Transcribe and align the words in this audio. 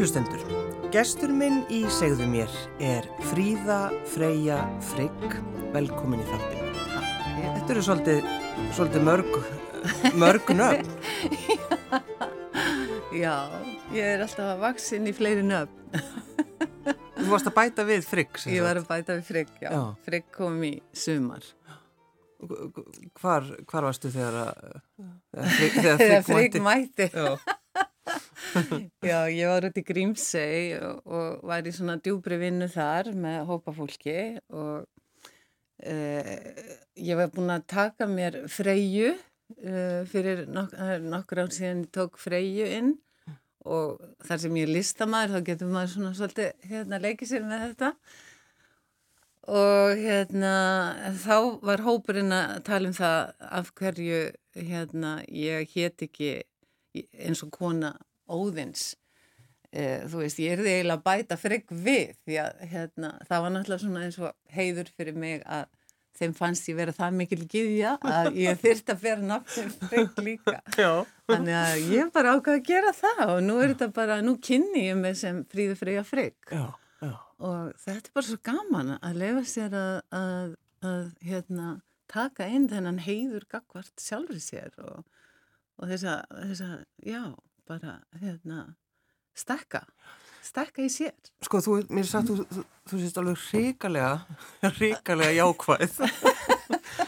Kærulustendur, 0.00 0.40
gestur 0.94 1.28
minn 1.28 1.58
í 1.68 1.82
segðu 1.92 2.24
mér 2.32 2.52
er 2.80 3.04
Fríða 3.28 3.90
Freyja 4.08 4.62
Frigg, 4.94 5.34
velkomin 5.74 6.22
í 6.22 6.24
þáttinu. 6.24 6.70
Þetta 7.42 7.74
eru 7.74 7.82
svolítið, 7.84 8.30
svolítið 8.78 9.04
mörg, 9.10 9.36
mörg 10.22 10.54
nöfn. 10.56 10.88
Já, 13.26 13.34
ég 13.92 14.00
er 14.14 14.24
alltaf 14.24 14.54
að 14.54 14.64
vaksin 14.64 15.12
í 15.12 15.12
fleiri 15.20 15.44
nöfn. 15.44 16.00
Þú 17.20 17.28
varst 17.34 17.52
að 17.52 17.58
bæta 17.60 17.88
við 17.92 18.08
Frigg, 18.08 18.42
Ég 18.56 18.64
var 18.70 18.80
að 18.80 18.88
bæta 18.88 19.20
við 19.20 19.24
Frigg, 19.28 19.54
já. 19.60 19.68
Já. 19.68 19.80
Frigg 20.08 20.32
kom 20.32 20.60
í 20.64 20.78
sumar. 20.96 21.44
Hvar, 23.20 23.52
hvar 23.68 23.92
varstu 23.92 24.08
þegar 24.16 24.46
að, 24.48 24.76
þegar 24.96 25.56
Frigg, 25.60 25.80
þegar 25.84 26.04
Frigg 26.06 26.30
Frigg 26.32 26.62
mætti? 26.64 27.12
Já, 29.10 29.18
ég 29.30 29.50
var 29.50 29.66
út 29.68 29.80
í 29.80 29.84
Grímsey 29.86 30.72
og, 30.78 31.02
og 31.06 31.44
var 31.50 31.66
í 31.66 31.74
svona 31.74 31.98
djúbri 32.02 32.40
vinnu 32.40 32.68
þar 32.70 33.12
með 33.16 33.44
hópa 33.50 33.74
fólki 33.76 34.16
og 34.48 34.86
uh, 35.84 36.32
ég 36.96 37.20
var 37.20 37.30
búin 37.34 37.52
að 37.54 37.68
taka 37.70 38.08
mér 38.10 38.42
Freyju 38.50 39.12
uh, 39.14 40.02
fyrir 40.10 40.46
nok 40.50 40.74
nokkur 41.06 41.44
ár 41.44 41.54
síðan 41.54 41.84
ég 41.84 41.94
tók 41.94 42.18
Freyju 42.20 42.68
inn 42.80 42.96
og 43.68 44.00
þar 44.24 44.42
sem 44.42 44.56
ég 44.56 44.68
er 44.68 44.74
listamæður 44.74 45.36
þá 45.36 45.46
getur 45.50 45.72
maður 45.72 45.94
svona 45.94 46.12
svolítið 46.16 46.68
hérna 46.70 47.00
leikið 47.00 47.30
sér 47.30 47.46
með 47.46 47.64
þetta. 47.66 47.90
Og 49.50 50.00
hérna 50.00 50.52
þá 51.20 51.36
var 51.66 51.82
hópurinn 51.84 52.32
að 52.32 52.54
tala 52.68 52.90
um 52.90 52.96
það 52.96 53.18
af 53.60 53.72
hverju 53.76 54.20
hérna 54.68 55.12
ég 55.28 55.72
hétt 55.74 56.06
ekki 56.06 56.30
eins 56.94 57.42
og 57.44 57.52
kona 57.54 57.94
óðins 58.30 58.86
e, 59.70 60.06
þú 60.10 60.22
veist, 60.22 60.40
ég 60.42 60.54
er 60.54 60.62
því 60.62 60.72
eiginlega 60.76 60.98
að 60.98 61.04
bæta 61.08 61.38
frigg 61.40 61.70
við 61.70 62.16
því 62.24 62.40
að 62.44 62.64
hérna, 62.72 63.12
það 63.28 63.44
var 63.44 63.54
náttúrulega 63.56 63.84
svona 63.84 64.06
eins 64.06 64.18
og 64.20 64.56
heiður 64.56 64.90
fyrir 64.96 65.20
mig 65.20 65.44
að 65.46 65.68
þeim 66.20 66.34
fannst 66.36 66.68
ég 66.68 66.76
vera 66.76 66.94
það 66.94 67.16
mikil 67.20 67.40
giðja 67.48 67.94
að 68.04 68.34
ég 68.40 68.58
þyrst 68.60 68.92
að 68.92 69.04
bera 69.04 69.26
nafnum 69.30 69.70
frigg 69.88 70.20
líka 70.26 70.56
já. 70.76 70.90
þannig 71.30 71.58
að 71.60 71.84
ég 71.94 72.10
bara 72.14 72.34
ákvað 72.36 72.58
að 72.58 72.66
gera 72.68 72.94
það 72.96 73.22
og 73.26 73.42
nú 73.46 73.58
er 73.60 73.72
þetta 73.72 73.90
bara, 73.96 74.18
nú 74.24 74.36
kynni 74.42 74.86
ég 74.88 74.98
mig 75.00 75.16
sem 75.20 75.42
fríðu 75.50 75.78
freyja 75.78 76.04
já. 76.50 76.64
og 77.38 77.70
þetta 77.84 78.10
er 78.10 78.16
bara 78.18 78.26
svo 78.28 78.40
gaman 78.50 78.96
að 78.98 79.20
lefa 79.22 79.44
sér 79.48 79.78
að, 79.80 79.94
að, 80.20 80.50
að 80.90 81.06
hérna, 81.30 81.70
taka 82.10 82.50
inn 82.50 82.68
þennan 82.68 83.00
heiður 83.06 83.46
gagvart 83.48 84.02
sjálfur 84.02 84.42
sér 84.42 84.74
og, 84.82 85.06
og 85.80 85.94
þess 85.94 86.10
að, 86.10 86.84
já, 87.06 87.22
bara 87.70 87.96
hérna, 88.20 88.64
stekka, 89.38 89.84
stekka 90.44 90.84
í 90.84 90.90
sér. 90.92 91.16
Sko, 91.46 91.62
þú, 91.64 91.80
mér 91.88 92.04
er 92.04 92.10
sagt, 92.10 92.30
þú, 92.30 92.46
þú, 92.50 92.64
þú 92.90 93.02
sést 93.02 93.20
alveg 93.22 93.44
ríkalega, 93.54 94.14
ríkalega 94.80 95.36
jákvæð. 95.38 96.00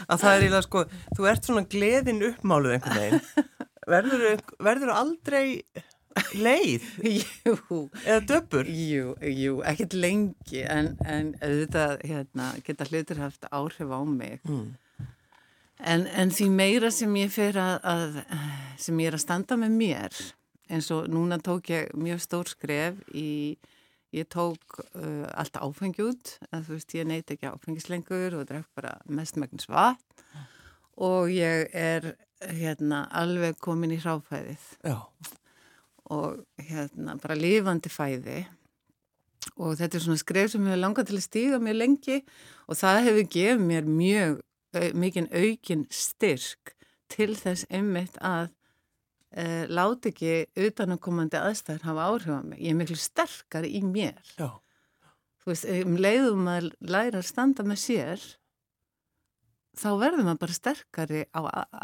að 0.09 0.23
það 0.23 0.29
er 0.33 0.45
eiginlega, 0.47 0.67
sko, 0.69 0.85
þú 1.17 1.31
ert 1.33 1.49
svona 1.49 1.65
gleðin 1.75 2.27
uppmáluð 2.33 2.77
einhvern 2.79 3.01
veginn. 3.03 3.49
Verður, 3.93 4.45
verður 4.63 4.93
aldrei 4.95 5.47
leið 6.37 6.85
Jú, 7.47 7.79
eða 8.05 8.21
döpur? 8.29 8.69
jú, 8.69 9.15
jú, 9.19 9.57
ekkert 9.67 9.97
lengi 9.97 10.63
en, 10.69 10.93
en 11.09 11.33
auðvitað 11.41 12.05
hérna, 12.07 12.53
geta 12.67 12.87
hlutir 12.91 13.23
haft 13.23 13.49
áhrif 13.51 13.91
á 13.91 14.01
mig. 14.07 14.41
Mm. 14.47 14.71
En, 15.83 16.07
en 16.07 16.31
því 16.31 16.47
meira 16.55 16.93
sem 16.95 17.17
ég 17.19 17.39
að, 17.59 17.73
að, 17.83 18.21
sem 18.79 19.01
ég 19.03 19.11
er 19.11 19.19
að 19.19 19.25
standa 19.25 19.59
með 19.59 19.79
mér, 19.81 20.21
eins 20.73 20.89
og 20.95 21.11
núna 21.13 21.39
tók 21.43 21.71
ég 21.73 21.93
mjög 21.99 22.23
stór 22.25 22.51
skref 22.51 22.99
í, 23.15 23.59
ég 24.17 24.29
tók 24.33 24.81
uh, 24.81 25.29
allt 25.37 25.59
áfengi 25.61 26.05
út, 26.07 26.37
að 26.51 26.69
þú 26.69 26.79
veist 26.79 26.97
ég 26.97 27.09
neyti 27.09 27.37
ekki 27.37 27.51
áfengislengur 27.51 28.39
og 28.39 28.49
drekk 28.49 28.69
bara 28.79 28.97
mestmægnis 29.09 29.69
vatn. 29.71 30.03
Og 31.03 31.31
ég 31.33 31.71
er 31.73 32.13
hérna 32.53 33.07
alveg 33.17 33.57
komin 33.63 33.95
í 33.95 34.01
hráfæðið. 34.03 34.67
Já, 34.85 34.99
og 36.13 36.43
hérna 36.61 37.17
bara 37.23 37.39
lifandi 37.39 37.93
fæði. 37.93 38.43
Og 39.59 39.77
þetta 39.79 39.99
er 39.99 40.05
svona 40.05 40.21
skref 40.21 40.53
sem 40.53 40.67
hefur 40.67 40.81
langað 40.81 41.11
til 41.11 41.19
að 41.19 41.27
stíga 41.27 41.61
mjög 41.63 41.79
lengi 41.81 42.19
og 42.69 42.79
það 42.79 43.01
hefur 43.09 43.29
gefið 43.35 43.65
mér 43.67 43.89
mjög 43.89 44.37
au, 44.77 44.85
mikinn 45.03 45.29
aukin 45.33 45.87
styrk 45.93 46.75
til 47.13 47.35
þess 47.37 47.67
einmitt 47.69 48.17
að 48.23 48.53
e, 49.35 49.47
láti 49.73 50.13
ekki 50.13 50.67
utanakomandi 50.69 51.41
aðstæður 51.41 51.89
hafa 51.89 52.07
áhrif 52.11 52.37
á 52.37 52.43
mig. 52.45 52.61
Ég 52.61 52.75
er 52.75 52.79
miklu 52.79 52.99
sterkari 53.01 53.73
í 53.79 53.83
mér. 53.87 54.21
já, 54.37 54.51
Þú 55.43 55.51
veist, 55.51 55.67
um 55.83 55.99
leiðum 55.99 56.49
að 56.53 56.71
læra 56.87 57.19
að 57.19 57.27
standa 57.27 57.65
með 57.67 57.81
sér 57.83 58.25
þá 59.79 59.89
verður 59.99 60.27
maður 60.27 60.41
bara 60.45 60.57
sterkari 60.57 61.23
á 61.33 61.41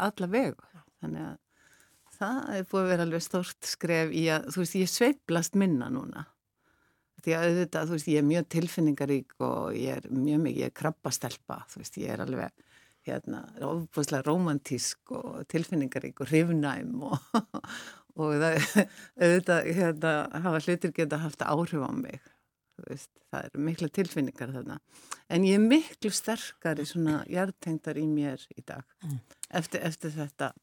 alla 0.07 0.29
vegu. 0.31 0.67
Þannig 1.01 1.25
að 1.25 1.37
það 2.19 2.51
er 2.55 2.67
búið 2.69 2.83
að 2.83 2.91
vera 2.93 3.07
alveg 3.07 3.25
stórt 3.25 3.67
skref 3.67 4.13
í 4.15 4.25
að, 4.31 4.49
þú 4.53 4.63
veist, 4.63 4.77
ég 4.79 4.91
sveiplast 4.91 5.57
minna 5.59 5.89
núna. 5.91 6.25
Því 7.19 7.35
að 7.35 7.45
auðvitað, 7.49 7.89
þú 7.89 7.97
veist, 7.97 8.09
ég 8.13 8.21
er 8.21 8.27
mjög 8.29 8.49
tilfinningarík 8.55 9.35
og 9.43 9.75
ég 9.75 9.99
er 9.99 10.07
mjög 10.07 10.43
mikið, 10.45 10.61
ég 10.61 10.71
er 10.71 10.75
krabbastelpa, 10.79 11.59
þú 11.71 11.81
veist, 11.81 11.99
ég 11.99 12.13
er 12.13 12.23
alveg, 12.23 12.67
hérna, 13.09 13.43
ofbúslega 13.65 14.25
romantísk 14.27 15.13
og 15.15 15.43
tilfinningarík 15.51 16.21
og 16.21 16.29
hrifnæm 16.31 17.05
og, 17.09 17.39
og 18.19 18.35
það, 18.41 18.59
auðvitað, 19.19 19.69
hérna, 19.79 20.13
hafa 20.45 20.61
hlutir 20.65 20.93
geta 20.95 21.21
haft 21.23 21.43
áhrif 21.45 21.83
á 21.83 21.91
mig, 21.95 22.21
veist, 22.85 23.11
það 23.29 23.49
eru 23.49 23.65
mikla 23.67 23.91
tilfinningar 23.99 24.55
þarna. 24.55 24.79
En 25.29 25.45
ég 25.47 25.59
er 25.59 25.65
miklu 25.65 26.13
sterkari 26.13 26.87
svona 26.89 27.21
hjartengdar 27.29 27.99
í 27.99 28.07
mér 28.09 28.43
í 28.55 28.63
dag, 28.65 28.85
eftir, 29.49 29.83
eftir 29.85 30.15
þetta, 30.15 30.53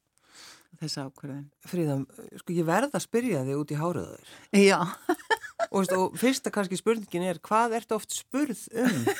þessa 0.80 1.06
ákvörðin. 1.08 1.46
Fríða, 1.66 2.00
sko, 2.42 2.56
ég 2.56 2.68
verð 2.68 2.96
að 2.96 3.06
spyrja 3.06 3.44
þig 3.46 3.62
út 3.62 3.74
í 3.74 3.80
háraður. 3.80 4.36
Já. 4.56 4.80
Og, 5.70 5.80
veist, 5.80 5.96
og 5.96 6.16
fyrsta 6.20 6.52
kannski 6.54 6.78
spurningin 6.78 7.26
er, 7.26 7.40
hvað 7.44 7.78
ertu 7.80 7.98
oft 7.98 8.14
spurð 8.14 8.66
um? 8.76 9.02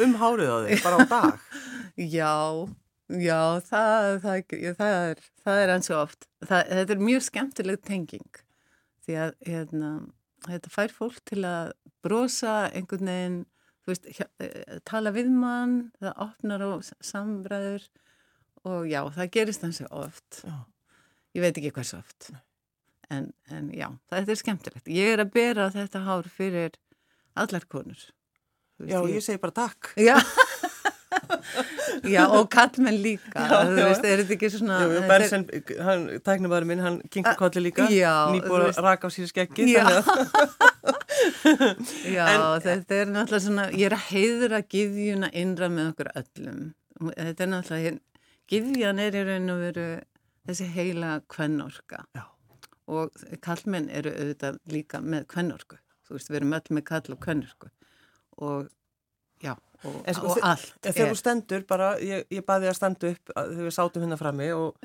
Um 0.00 0.14
hárið 0.16 0.48
á 0.48 0.56
þig, 0.64 0.78
bara 0.86 0.96
á 0.96 1.00
dag? 1.04 1.42
Já, 2.00 2.64
já, 3.12 3.60
það, 3.68 4.06
það, 4.22 4.42
það, 4.78 4.92
er, 5.10 5.22
það 5.44 5.60
er 5.60 5.72
eins 5.74 5.90
og 5.92 5.98
oft. 6.06 6.26
Það, 6.40 6.70
þetta 6.70 6.94
er 6.94 7.02
mjög 7.04 7.24
skemmtileg 7.26 7.82
tenging 7.84 8.42
því 9.02 9.16
að 9.18 9.32
hérna, 9.44 9.90
þetta 10.46 10.72
fær 10.72 10.94
fólk 10.94 11.18
til 11.28 11.42
að 11.44 11.72
brosa 12.04 12.54
einhvern 12.72 13.10
veginn, 13.10 13.40
veist, 13.88 14.06
hjá, 14.16 14.24
eh, 14.40 14.78
tala 14.88 15.12
við 15.12 15.28
mann, 15.34 15.90
það 16.00 16.22
opnar 16.24 16.64
á 16.64 16.70
samræður 17.02 17.84
og 18.62 18.86
já, 18.88 19.02
það 19.18 19.32
gerist 19.36 19.66
eins 19.66 19.82
og 19.84 19.92
oft. 20.06 20.40
Já. 20.46 20.56
Ég 21.36 21.44
veit 21.44 21.58
ekki 21.58 21.74
hversu 21.74 21.98
oft. 21.98 22.30
En, 23.12 23.32
en 23.52 23.68
já, 23.74 23.90
þetta 24.08 24.32
er 24.32 24.40
skemmtilegt. 24.40 24.88
Ég 24.88 25.12
er 25.12 25.24
að 25.26 25.34
bera 25.34 25.68
þetta 25.74 26.06
hár 26.06 26.28
fyrir 26.32 26.78
allar 27.36 27.66
konur. 27.68 28.00
Já, 28.82 29.02
ég 29.10 29.20
segi 29.24 29.40
bara 29.42 29.54
takk. 29.54 29.92
Já, 30.00 30.16
já 32.10 32.22
og 32.26 32.48
kallmenn 32.50 32.98
líka, 33.02 33.32
Já, 33.36 33.58
þú 33.68 33.76
já. 33.78 33.84
veist, 33.88 34.04
er 34.08 34.22
þetta 34.22 34.34
ekki 34.36 34.48
svona... 34.54 34.78
Þetta 34.82 35.02
er- 35.02 35.08
Bersen, 35.12 35.44
hann, 35.86 36.04
tæknumæður 36.26 36.66
minn, 36.70 36.82
hann 36.82 36.98
kinkar 37.14 37.36
kolli 37.38 37.62
líka, 37.68 37.86
Já, 37.92 38.14
nýbúið 38.34 38.68
að 38.72 38.80
raka 38.86 39.06
á 39.06 39.10
skeggið, 39.12 39.70
Já. 39.72 39.84
þannig 39.84 40.02
að, 40.02 40.72
Já, 42.12 42.26
En- 42.26 42.62
þetta 42.64 42.94
er 43.02 43.10
náttúrulega 43.12 43.44
svona, 43.46 43.66
ég 43.76 43.86
er 43.90 43.96
að 43.96 44.06
heiðra 44.10 44.62
gyðjuna 44.74 45.30
innra 45.42 45.68
með 45.72 45.90
okkur 45.92 46.10
öllum. 46.22 46.60
Þetta 47.12 47.44
er 47.46 47.50
náttúrulega, 47.52 47.94
gyðjan 48.52 49.02
er 49.06 49.18
í 49.20 49.24
raun 49.28 49.52
og 49.54 49.62
veru 49.62 49.86
þessi 50.48 50.66
heila 50.74 51.12
kvennorka 51.30 52.02
Já. 52.16 52.24
og 52.90 53.14
kallmenn 53.44 53.88
eru 53.94 54.10
auðvitað 54.16 54.58
líka 54.74 55.00
með 55.04 55.26
kvennorku. 55.30 55.78
Þú 56.08 56.16
veist, 56.18 56.30
við 56.32 56.40
erum 56.42 56.56
öll 56.58 56.74
með 56.76 56.84
kall 56.90 57.14
og 57.14 57.20
kvennorku 57.22 57.70
og 58.42 58.66
já, 59.44 59.54
og, 59.84 59.94
sko, 60.14 60.28
og 60.32 60.38
allt 60.46 60.72
þegar 60.86 61.10
þú 61.12 61.18
stendur 61.18 61.64
bara, 61.68 61.88
ég, 62.00 62.24
ég 62.30 62.44
baði 62.46 62.68
að 62.70 62.76
standa 62.78 63.10
upp 63.14 63.32
að- 63.36 63.52
þegar 63.54 63.66
við 63.68 63.74
sátum 63.76 64.04
hérna 64.06 64.18
frammi 64.20 64.48
og, 64.54 64.76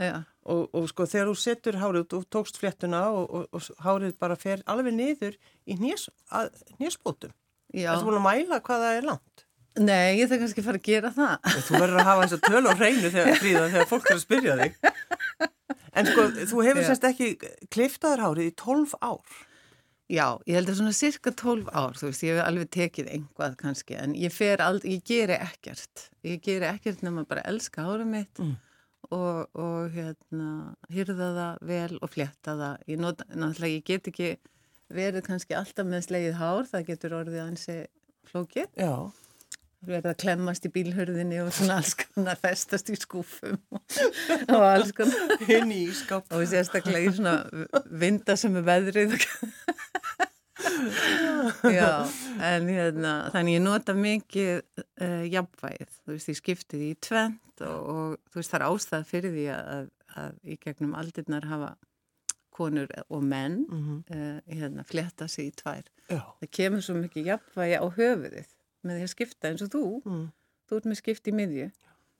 og, 0.47 0.61
og 0.73 0.87
sko 0.89 1.05
þegar 1.11 1.31
þú 1.31 1.35
setur 1.43 1.79
hárið, 1.81 2.07
þú 2.13 2.21
tókst 2.37 2.57
fléttuna 2.61 3.03
og, 3.13 3.25
og, 3.29 3.47
og 3.53 3.83
hárið 3.85 4.15
bara 4.19 4.35
fer 4.39 4.63
alveg 4.65 4.93
niður 4.97 5.37
í 5.67 5.77
hnésbótum. 5.77 7.33
já. 7.73 7.91
Ertu 7.93 8.07
búin 8.07 8.19
að 8.21 8.25
mæla 8.27 8.61
hvað 8.63 8.85
það 8.85 8.97
er 9.01 9.07
langt? 9.11 9.43
Nei, 9.77 10.17
ég 10.17 10.29
þarf 10.31 10.39
kannski 10.41 10.61
að 10.63 10.65
fara 10.71 10.79
að 10.79 10.87
gera 10.87 11.09
það. 11.13 11.49
Þú 11.67 11.73
verður 11.77 11.99
að 12.01 12.07
hafa 12.07 12.21
þess 12.23 12.35
að 12.37 12.45
tölu 12.47 12.69
á 12.71 12.75
hreinu 12.79 13.09
þegar, 13.13 13.35
fríða, 13.43 13.65
þegar 13.75 13.89
fólk 13.91 14.07
er 14.09 14.15
að 14.17 14.23
spyrja 14.23 14.55
þig. 14.57 14.79
En 15.97 16.07
sko, 16.09 16.23
þú 16.49 16.63
hefur 16.65 16.87
semst 16.87 17.05
ekki 17.11 17.27
kliftaður 17.73 18.23
hárið 18.25 18.49
í 18.49 18.55
12 18.57 18.95
ár. 19.05 19.37
Já, 20.07 20.37
ég 20.47 20.55
held 20.55 20.69
að 20.71 20.77
svona 20.79 20.93
cirka 20.95 21.31
12 21.35 21.67
ár, 21.75 21.97
þú 21.99 22.07
veist, 22.07 22.21
ég 22.23 22.37
hef 22.37 22.45
alveg 22.47 22.69
tekið 22.71 23.09
einhvað 23.11 23.57
kannski, 23.59 23.97
en 23.99 24.13
ég 24.15 24.31
fer 24.31 24.61
aldrei, 24.63 24.93
ég 24.95 25.03
geri 25.09 25.35
ekkert. 25.35 26.05
Ég 26.23 26.39
geri 26.45 26.69
ekkert 26.69 27.03
nema 27.03 27.25
bara 27.27 27.43
elska 27.49 27.83
hárum 27.83 28.13
mitt 28.15 28.39
Mm. 28.39 28.55
og, 29.11 29.49
og 29.55 29.91
hérna, 29.91 30.47
hyrða 30.91 31.27
það 31.35 31.67
vel 31.67 31.99
og 32.01 32.09
flétta 32.15 32.55
það. 32.55 32.77
Ég 32.87 32.99
nota, 33.03 33.27
náttúrulega, 33.35 33.75
ég 33.75 33.83
get 33.85 34.07
ekki 34.07 34.31
verið 34.93 35.25
kannski 35.27 35.55
alltaf 35.59 35.85
með 35.87 36.07
slegið 36.07 36.39
hár, 36.39 36.63
það 36.71 36.87
getur 36.87 37.15
orðið 37.19 37.43
ansi 37.43 37.77
flókið. 38.31 38.67
Já. 38.79 38.93
Verið 39.87 40.07
að 40.09 40.17
klemmast 40.23 40.65
í 40.65 40.71
bílhörðinni 40.73 41.37
og 41.43 41.51
svona 41.53 41.75
alls 41.77 41.93
konar 41.99 42.39
festast 42.41 42.87
í 42.89 42.95
skúfum 42.97 43.59
og 44.49 44.63
alls 44.65 44.89
konar. 44.97 45.35
Og 46.33 46.47
sérstaklega 46.49 47.03
í 47.05 47.13
svona 47.13 47.35
vinda 47.91 48.35
sem 48.39 48.55
er 48.57 48.65
veðrið. 48.67 49.13
Já, 51.63 52.05
en 52.51 52.69
hérna, 52.71 53.13
þannig 53.33 53.57
ég 53.57 53.63
nota 53.65 53.95
mikið 53.97 54.53
uh, 55.03 55.25
jafnvægið. 55.31 55.99
Þú 56.03 56.15
veist, 56.15 56.31
ég 56.31 56.39
skipti 56.39 56.79
því 56.79 56.89
í 56.93 56.97
tvent 57.07 57.65
og, 57.67 57.91
og 57.93 58.15
þú 58.31 58.41
veist, 58.41 58.53
það 58.53 58.59
er 58.59 58.67
ástæð 58.67 59.07
fyrir 59.11 59.35
því 59.35 59.45
að, 59.55 59.91
að 60.23 60.39
í 60.43 60.57
gegnum 60.63 60.95
aldirnar 60.99 61.47
hafa 61.49 61.75
konur 62.57 62.89
og 63.13 63.23
menn 63.23 63.65
mm 63.69 63.81
-hmm. 63.83 63.99
uh, 64.15 64.55
hérna, 64.59 64.83
fletta 64.83 65.27
sig 65.27 65.51
í 65.51 65.55
tvær. 65.61 65.85
Já. 66.09 66.21
Það 66.39 66.51
kemur 66.51 66.81
svo 66.81 66.95
mikið 66.95 67.29
jafnvægi 67.31 67.77
á 67.77 67.85
höfuðið 67.97 68.49
með 68.81 68.95
því 68.95 69.03
að 69.03 69.13
skipta 69.13 69.49
eins 69.49 69.61
og 69.61 69.69
þú. 69.75 69.85
Mm. 70.05 70.25
Þú 70.67 70.77
ert 70.77 70.89
með 70.89 70.97
skipt 71.01 71.27
í 71.27 71.31
miðju. 71.31 71.69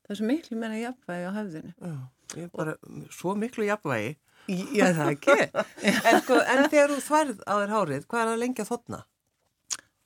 Það 0.02 0.14
er 0.14 0.16
svo 0.16 0.26
miklu 0.26 0.56
meira 0.56 0.78
jafnvægi 0.78 1.28
á 1.28 1.32
höfðinu. 1.38 1.72
Já, 1.80 1.94
ég 2.36 2.42
er 2.44 2.50
bara 2.54 2.74
svo 3.10 3.34
miklu 3.34 3.64
jafnvægi. 3.64 4.16
Já, 4.48 4.86
það 4.96 5.10
ekki. 5.12 5.36
en, 6.08 6.20
sko, 6.22 6.38
en 6.40 6.62
þegar 6.72 6.94
þú 6.94 7.00
þværð 7.08 7.40
á 7.44 7.54
þér 7.60 7.74
hárið, 7.74 8.06
hvað 8.08 8.22
er 8.22 8.46
að 8.48 8.68
þotna? 8.70 9.00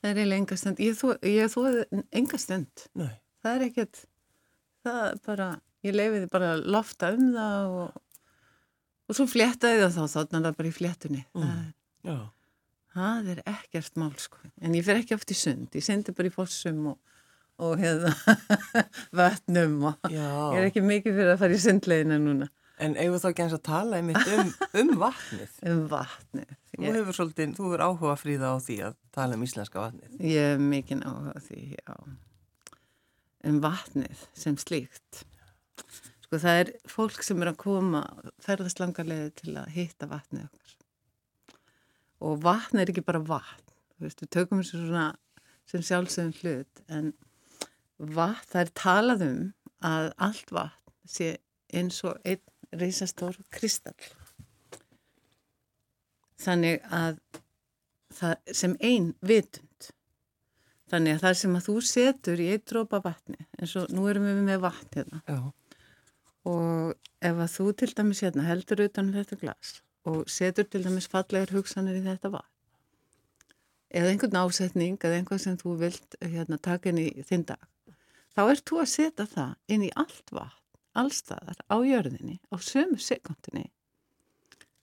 Það 0.02 0.10
er 0.10 0.19
eiginlega 0.19 0.43
enga 0.43 0.56
stund. 0.58 0.81
Ég 0.82 0.96
þóði 0.99 1.84
þó 1.87 2.00
enga 2.19 2.38
stund. 2.43 2.84
Nei. 2.99 3.12
Það 3.43 3.52
er 3.54 3.64
ekkert, 3.69 4.00
það 4.82 5.02
er 5.06 5.20
bara, 5.26 5.46
ég 5.87 5.94
leifiði 5.94 6.31
bara 6.32 6.49
að 6.56 6.64
lofta 6.75 7.10
um 7.14 7.28
það 7.37 7.76
og, 7.82 8.00
og 9.06 9.19
svo 9.19 9.26
fléttaði 9.31 9.84
það 9.84 9.94
þá, 9.94 10.02
þarna 10.16 10.40
það 10.49 10.56
bara 10.58 10.70
í 10.70 10.75
fléttunni. 10.75 11.22
Mm. 11.38 11.60
Það, 12.02 12.25
það 12.96 13.31
er 13.34 13.43
ekkert 13.54 14.02
mál, 14.02 14.10
sko. 14.22 14.43
En 14.62 14.75
ég 14.78 14.87
fer 14.87 14.99
ekki 15.02 15.14
oft 15.19 15.34
í 15.34 15.38
sund. 15.38 15.70
Ég 15.78 15.87
sendi 15.87 16.14
bara 16.19 16.31
í 16.31 16.34
fossum 16.34 16.82
og, 16.94 16.99
og 17.62 17.78
hefða 17.84 18.14
vatnum 19.22 19.78
og 19.93 20.10
Já. 20.10 20.26
ég 20.26 20.58
er 20.64 20.69
ekki 20.72 20.82
mikið 20.87 21.19
fyrir 21.20 21.37
að 21.37 21.44
fara 21.44 21.58
í 21.58 21.62
sundlegina 21.62 22.19
núna. 22.22 22.50
En 22.82 22.99
eigum 22.99 23.22
þá 23.22 23.28
ekki 23.31 23.44
eins 23.44 23.54
að 23.54 23.64
tala 23.69 24.00
einmitt 24.00 24.34
um, 24.34 24.50
um 24.82 24.93
vatnið? 24.99 25.58
Um 25.70 25.82
vatnið. 25.93 26.58
Þú 26.72 26.92
hefur 26.96 27.16
svolítið, 27.16 27.50
þú 27.58 27.66
hefur 27.66 27.82
áhuga 27.84 28.14
fríða 28.16 28.52
á 28.52 28.56
því 28.64 28.76
að 28.86 28.94
tala 29.12 29.36
um 29.36 29.42
íslenska 29.44 29.80
vatnið. 29.82 30.14
Ég 30.24 30.46
hef 30.52 30.62
mikið 30.72 31.02
áhuga 31.04 31.34
á 31.36 31.40
því, 31.44 31.60
já. 31.76 31.96
Um 33.50 33.58
vatnið 33.60 34.22
sem 34.38 34.56
slíkt. 34.60 35.24
Sko 36.24 36.40
það 36.40 36.60
er 36.62 36.70
fólk 36.88 37.26
sem 37.26 37.42
er 37.44 37.50
að 37.50 37.58
koma, 37.60 38.02
ferðast 38.40 38.80
langarlega 38.80 39.34
til 39.42 39.56
að 39.60 39.74
hitta 39.74 40.08
vatnið 40.08 40.46
okkar. 40.46 40.78
Og 42.22 42.40
vatn 42.46 42.80
er 42.80 42.92
ekki 42.92 43.04
bara 43.04 43.20
vatn. 43.20 43.68
Þú 43.98 44.06
veist, 44.06 44.25
við 44.25 44.32
tökum 44.38 44.62
þessu 44.62 44.80
svona 44.80 45.06
sem 45.68 45.84
sjálfsögum 45.84 46.32
hlut, 46.40 46.82
en 46.88 47.12
vatn, 47.98 48.48
það 48.48 48.64
er 48.64 48.72
talað 48.80 49.26
um 49.28 49.42
að 49.84 50.08
allt 50.25 50.56
vatn 50.56 50.96
sé 51.04 51.34
eins 51.72 52.00
og 52.06 52.16
einn 52.25 52.80
reysastór 52.80 53.36
kristall. 53.52 53.98
Þannig 56.42 56.82
að 56.90 57.18
það 58.12 58.54
sem 58.60 58.76
einn 58.82 59.10
vitund. 59.24 59.88
Þannig 60.92 61.16
að 61.16 61.24
það 61.24 61.36
sem 61.40 61.56
að 61.56 61.66
þú 61.68 61.74
setur 61.88 62.42
í 62.42 62.48
eitt 62.52 62.66
drópa 62.68 63.00
vatni, 63.04 63.38
eins 63.58 63.74
og 63.80 63.92
nú 63.94 64.04
erum 64.10 64.26
við 64.28 64.42
með 64.44 64.62
vatn 64.66 64.96
hérna. 64.98 65.22
Já. 65.24 65.40
Og 66.52 66.94
ef 67.22 67.42
að 67.44 67.52
þú 67.54 67.66
til 67.80 67.90
dæmis 67.96 68.22
hérna 68.24 68.46
heldur 68.48 68.82
utan 68.84 69.12
þetta 69.14 69.38
glas 69.40 69.76
og 70.10 70.24
setur 70.30 70.66
til 70.66 70.82
dæmis 70.82 71.06
fallegar 71.10 71.52
hugsanir 71.54 72.00
í 72.00 72.02
þetta 72.02 72.32
vatn, 72.32 72.48
eða 73.94 74.10
einhvern 74.10 74.40
ásetning 74.40 74.96
eða 74.98 75.20
einhvað 75.20 75.44
sem 75.44 75.58
þú 75.60 75.76
vilt 75.84 76.16
hérna 76.18 76.58
taka 76.58 76.90
inn 76.90 76.98
í 77.04 77.06
þinn 77.28 77.44
dag, 77.52 77.62
þá 78.34 78.42
ert 78.48 78.64
þú 78.66 78.80
að 78.82 78.90
setja 78.96 79.28
það 79.30 79.52
inn 79.76 79.86
í 79.86 79.92
allt 80.02 80.34
vatn 80.34 80.58
allstaðar 80.98 81.62
á 81.72 81.76
jörðinni 81.86 82.40
á 82.52 82.56
sömu 82.60 82.98
sekundinni 83.00 83.70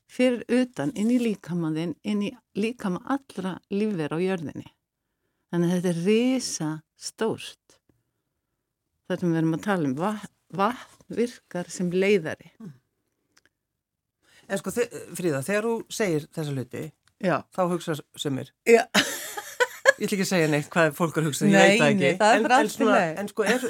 fyrir 0.09 0.43
utan 0.61 0.91
inn 0.97 1.11
í 1.13 1.19
líkamann 1.21 1.77
inn 1.79 2.25
í 2.25 2.33
líkamann 2.57 3.05
allra 3.15 3.57
lífver 3.73 4.15
á 4.15 4.17
jörðinni 4.21 4.67
þannig 5.49 5.69
að 5.69 5.75
þetta 5.75 5.93
er 5.93 6.03
risa 6.07 6.69
stórt 6.99 7.79
þetta 9.09 9.21
sem 9.21 9.31
við 9.33 9.41
erum 9.41 9.57
að 9.57 9.65
tala 9.65 9.89
um 9.89 9.97
vatn, 9.97 10.35
vatn 10.53 11.17
virkar 11.21 11.69
sem 11.73 11.91
leiðari 11.93 12.53
En 14.49 14.57
sko, 14.57 14.71
Fríða, 15.13 15.43
þegar 15.45 15.65
þú 15.67 15.73
segir 15.93 16.23
þessa 16.33 16.53
hluti, 16.55 16.79
Já. 17.21 17.35
þá 17.53 17.59
hugsa 17.69 17.95
sömur. 18.17 18.49
Já. 18.65 18.81
Ég 19.99 20.07
ætla 20.07 20.15
ekki 20.15 20.25
að 20.25 20.29
segja 20.29 20.49
neitt 20.49 20.69
hvað 20.71 20.93
fólk 20.95 21.17
er 21.17 21.25
að 21.25 21.27
hugsa, 21.27 21.47
ég 21.49 21.53
veit 21.53 21.81
það 21.81 21.89
ekki. 21.89 22.03
nei, 22.05 22.17
það 22.19 22.29
er 22.31 22.37
en, 22.37 22.45
bara 22.45 22.55
en, 22.55 22.63
allt 22.63 22.71
í 22.71 22.75
svona, 22.75 22.95
lagi. 22.95 23.15
en 23.19 23.29
sko, 23.31 23.45
er, 23.53 23.65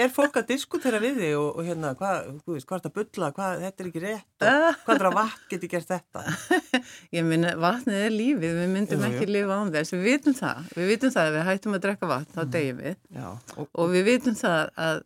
er 0.00 0.12
fólk 0.14 0.38
að 0.40 0.46
diskutera 0.48 1.00
við 1.02 1.18
þig 1.20 1.34
og, 1.36 1.48
og 1.50 1.68
hérna, 1.68 1.90
hvað, 1.98 2.30
þú 2.40 2.56
veist, 2.56 2.68
hvað 2.70 2.78
er 2.78 2.84
þetta 2.84 2.92
að 2.92 2.96
bulla, 2.98 3.30
hvað, 3.36 3.64
þetta 3.64 3.84
er 3.84 3.90
ekki 3.90 4.02
rétt 4.04 4.46
hvað 4.86 4.94
er 4.94 5.08
að 5.10 5.18
vatn 5.18 5.42
geti 5.52 5.70
gert 5.74 5.92
þetta? 5.92 6.24
Ég 7.18 7.28
minna, 7.28 7.52
vatnið 7.60 8.06
er 8.06 8.14
lífið, 8.14 8.56
við 8.62 8.72
myndum 8.78 9.04
jú. 9.04 9.10
ekki 9.10 9.28
lifa 9.28 9.58
án 9.60 9.74
þess, 9.74 9.96
við 9.96 10.06
vitum 10.08 10.38
það, 10.40 10.72
við 10.78 10.90
vitum 10.94 11.14
það 11.18 11.28
að 11.28 11.36
við 11.36 11.46
hættum 11.50 11.76
að 11.76 11.84
drekka 11.84 12.10
vatn, 12.14 12.32
þá 12.32 12.42
deyjum 12.56 12.80
við 12.80 12.96
Já, 13.18 13.28
og, 13.58 13.68
og 13.68 13.92
við 13.92 14.08
vitum 14.08 14.40
það 14.40 14.72
að 14.88 15.04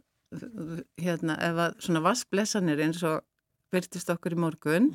hérna, 1.00 1.40
ef 1.40 1.60
að 1.66 1.76
svona 1.88 2.04
vassblessanir 2.04 2.86
eins 2.86 3.02
og 3.08 3.22
byrtist 3.72 4.10
okkur 4.12 4.36
í 4.36 4.40
morgun 4.40 4.90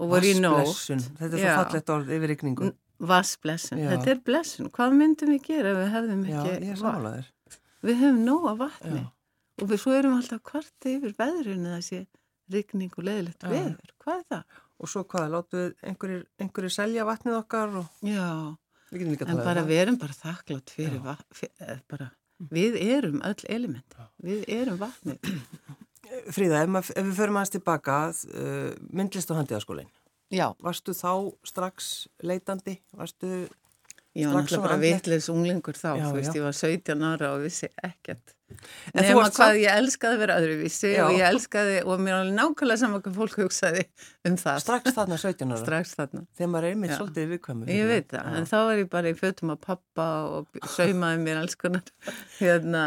og 0.00 0.14
voru 0.14 0.30
í 0.30 0.38
nótt 0.40 0.88
þetta 0.88 1.28
er 1.28 1.42
Já. 1.42 1.50
svo 1.52 1.64
fallegt 1.64 1.92
orð 1.92 2.14
yfir 2.16 2.34
ykningu. 2.36 2.70
Vassblessun, 3.00 3.80
þetta 3.90 4.12
er 4.12 4.22
blessun. 4.24 4.68
Hvað 4.74 4.96
myndum 4.98 5.32
við 5.34 5.42
gera 5.46 5.72
ef 5.72 5.78
við 5.80 5.90
hefðum 5.94 6.24
ekki 6.28 6.76
vatn? 6.82 7.28
Við 7.80 8.00
höfum 8.02 8.22
nóg 8.26 8.48
af 8.50 8.60
vatni. 8.60 9.02
Já. 9.04 9.08
og 9.60 9.68
við 9.68 9.82
svo 9.82 9.92
erum 9.96 10.16
alltaf 10.16 10.40
kvarti 10.46 10.96
yfir 10.96 11.14
veðrinu 11.18 11.74
þessi 11.76 12.00
rigning 12.50 12.92
og 12.96 13.06
leðilegt 13.06 13.46
veður, 13.46 13.92
hvað 14.02 14.16
er 14.16 14.26
það? 14.34 14.58
Og 14.80 14.90
svo 14.90 15.02
hvað, 15.04 15.26
látuð 15.34 15.66
einhverjir, 15.84 16.22
einhverjir 16.40 16.74
selja 16.74 17.04
vatnið 17.08 17.36
okkar 17.36 17.76
og 17.82 18.06
Já, 18.06 18.24
en 18.96 19.18
tala 19.20 19.44
bara 19.44 19.64
um 19.64 19.68
við 19.68 19.82
erum 19.84 20.00
bara 20.00 20.16
þakklátt 20.16 20.72
fyrir 20.74 21.02
vatn, 21.04 21.28
fyrir, 21.36 21.82
bara, 21.90 22.08
við 22.50 22.78
erum 22.80 23.20
öll 23.28 23.44
element, 23.52 23.98
við 24.24 24.44
erum 24.56 24.80
vatnið. 24.80 25.36
Fríða, 26.34 26.64
ef, 26.64 26.90
ef 26.96 27.06
við 27.06 27.12
förum 27.20 27.36
aðeins 27.38 27.54
tilbaka, 27.54 27.98
uh, 28.10 28.70
myndlist 28.90 29.30
og 29.30 29.38
handiðaskólinn, 29.38 29.92
Já, 30.30 30.50
varstu 30.62 30.94
þá 30.94 31.12
strax 31.46 32.06
leitandi? 32.22 32.76
Varstu, 32.96 33.48
ég 34.14 34.26
var 34.30 34.42
náttúrulega 34.42 34.62
bara 34.66 34.76
vitleis 34.82 35.26
unglingur 35.32 35.74
þá, 35.78 35.96
Já, 35.98 36.04
þú 36.06 36.12
veist, 36.18 36.30
já. 36.30 36.38
ég 36.38 36.44
var 36.46 36.54
17 36.58 37.02
ára 37.08 37.32
og 37.34 37.42
vissi 37.42 37.68
ekkert. 37.82 38.36
En 38.50 39.04
Nefna 39.04 39.14
hvað 39.14 39.34
samt- 39.36 39.58
ég 39.62 39.76
elskaði 39.78 40.14
að 40.16 40.22
vera 40.24 40.36
öðruvísi 40.40 40.88
Já. 40.96 41.02
og 41.06 41.12
ég 41.14 41.26
elskaði, 41.28 41.74
og 41.86 42.00
mér 42.02 42.14
er 42.16 42.20
alveg 42.24 42.34
nákvæmlega 42.38 42.78
saman 42.80 43.02
hvað 43.04 43.14
fólk 43.20 43.36
hugsaði 43.38 43.84
um 44.26 44.34
það. 44.42 44.56
strax 44.64 44.94
þarna 44.96 45.18
17 45.22 45.52
ára? 45.54 45.60
Strax 45.62 45.94
þarna. 45.94 46.22
Þegar 46.38 46.50
maður 46.50 46.64
er 46.66 46.74
einmitt 46.74 46.94
svolítið 46.98 47.28
viðkvæmur. 47.34 47.70
Ég 47.70 47.86
veit 47.92 48.08
það, 48.10 48.26
en 48.40 48.46
þá 48.50 48.56
var 48.66 48.74
ég 48.82 48.88
bara 48.90 49.08
í 49.12 49.14
fötum 49.20 49.50
að 49.54 49.60
pappa 49.66 50.08
og 50.34 50.46
saumaði 50.66 51.22
mér 51.22 51.36
alls 51.44 51.54
konar 51.54 51.82
hérna, 52.42 52.84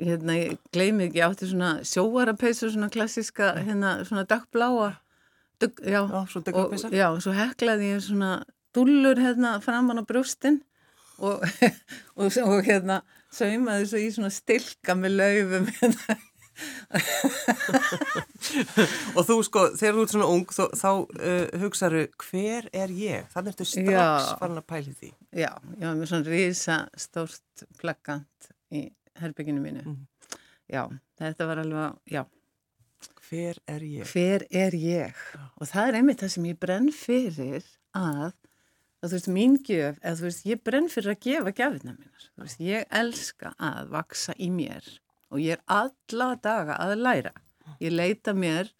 hérna, 0.00 0.38
ég 0.40 0.56
gleymi 0.72 1.08
ekki, 1.10 1.20
ég 1.20 1.28
átti 1.28 1.50
svona 1.52 1.74
sjóarapeysu, 1.84 2.70
svona 2.72 2.88
klassiska, 2.88 3.52
hérna, 3.60 3.98
svona 4.08 4.24
dagbláa, 4.24 4.94
dug, 5.62 5.82
já, 5.82 6.00
Já, 6.00 6.20
svo 6.30 6.42
og, 6.52 6.74
já, 6.94 7.08
svo 7.20 7.34
heklaði 7.36 7.92
ég 7.94 8.02
svona 8.04 8.32
dúllur 8.76 9.18
hérna 9.20 9.56
framan 9.64 10.00
á 10.00 10.04
brjóstin 10.08 10.60
og, 11.18 11.42
og, 12.18 12.26
og 12.44 12.60
hérna 12.66 13.02
saumaði 13.34 13.90
svo 13.90 14.00
í 14.02 14.08
svona 14.14 14.30
stilka 14.32 14.94
með 14.98 15.18
laufum 15.18 15.70
hérna. 15.80 16.18
Og 19.16 19.22
þú 19.26 19.36
sko, 19.46 19.64
þegar 19.78 19.94
þú 19.94 20.04
ert 20.04 20.14
svona 20.14 20.28
ung, 20.32 20.44
þá, 20.50 20.64
þá 20.74 20.88
uh, 20.90 21.60
hugsaðu, 21.62 22.00
hver 22.24 22.68
er 22.74 22.94
ég? 22.94 23.28
Þannig 23.34 23.54
ertu 23.54 23.66
strax 23.68 23.92
Já. 23.94 24.06
farin 24.40 24.60
að 24.60 24.66
pæli 24.72 24.94
því. 24.96 25.10
Já, 25.38 25.50
ég 25.76 25.84
var 25.84 25.98
með 26.00 26.10
svona 26.10 26.32
risa 26.32 26.78
stórt 26.98 27.64
plakkant 27.78 28.50
í 28.74 28.88
herbygginu 29.20 29.62
mínu. 29.62 29.84
Mhm. 29.84 30.00
Já, 30.68 30.82
þetta 31.20 31.46
var 31.48 31.62
alveg, 31.62 31.94
já, 32.12 32.22
Hver 33.28 33.58
er 33.68 33.82
ég? 33.84 34.06
hver 34.08 34.44
er 34.48 34.72
ég? 34.72 35.16
Og 35.60 35.68
það 35.68 35.88
er 35.90 35.96
einmitt 35.98 36.22
það 36.22 36.30
sem 36.32 36.46
ég 36.48 36.60
brenn 36.62 36.86
fyrir 36.96 37.66
að, 37.92 38.30
að 39.02 39.10
þú 39.10 39.10
veist, 39.18 39.28
mín 39.34 39.58
gjöf, 39.66 39.98
eða 40.00 40.16
þú 40.16 40.26
veist, 40.28 40.46
ég 40.48 40.62
brenn 40.64 40.88
fyrir 40.92 41.12
að 41.12 41.20
gefa 41.26 41.52
gefina 41.58 41.92
mínar. 41.92 42.24
Þú 42.32 42.46
veist, 42.46 42.62
ég 42.64 42.88
elska 43.02 43.52
að 43.60 43.92
vaksa 43.92 44.36
í 44.40 44.48
mér 44.54 44.88
og 45.28 45.44
ég 45.44 45.58
er 45.58 45.64
alla 45.68 46.30
daga 46.40 46.78
að 46.80 46.94
læra. 47.02 47.34
Ég 47.84 47.92
leita 47.92 48.32
mér, 48.32 48.72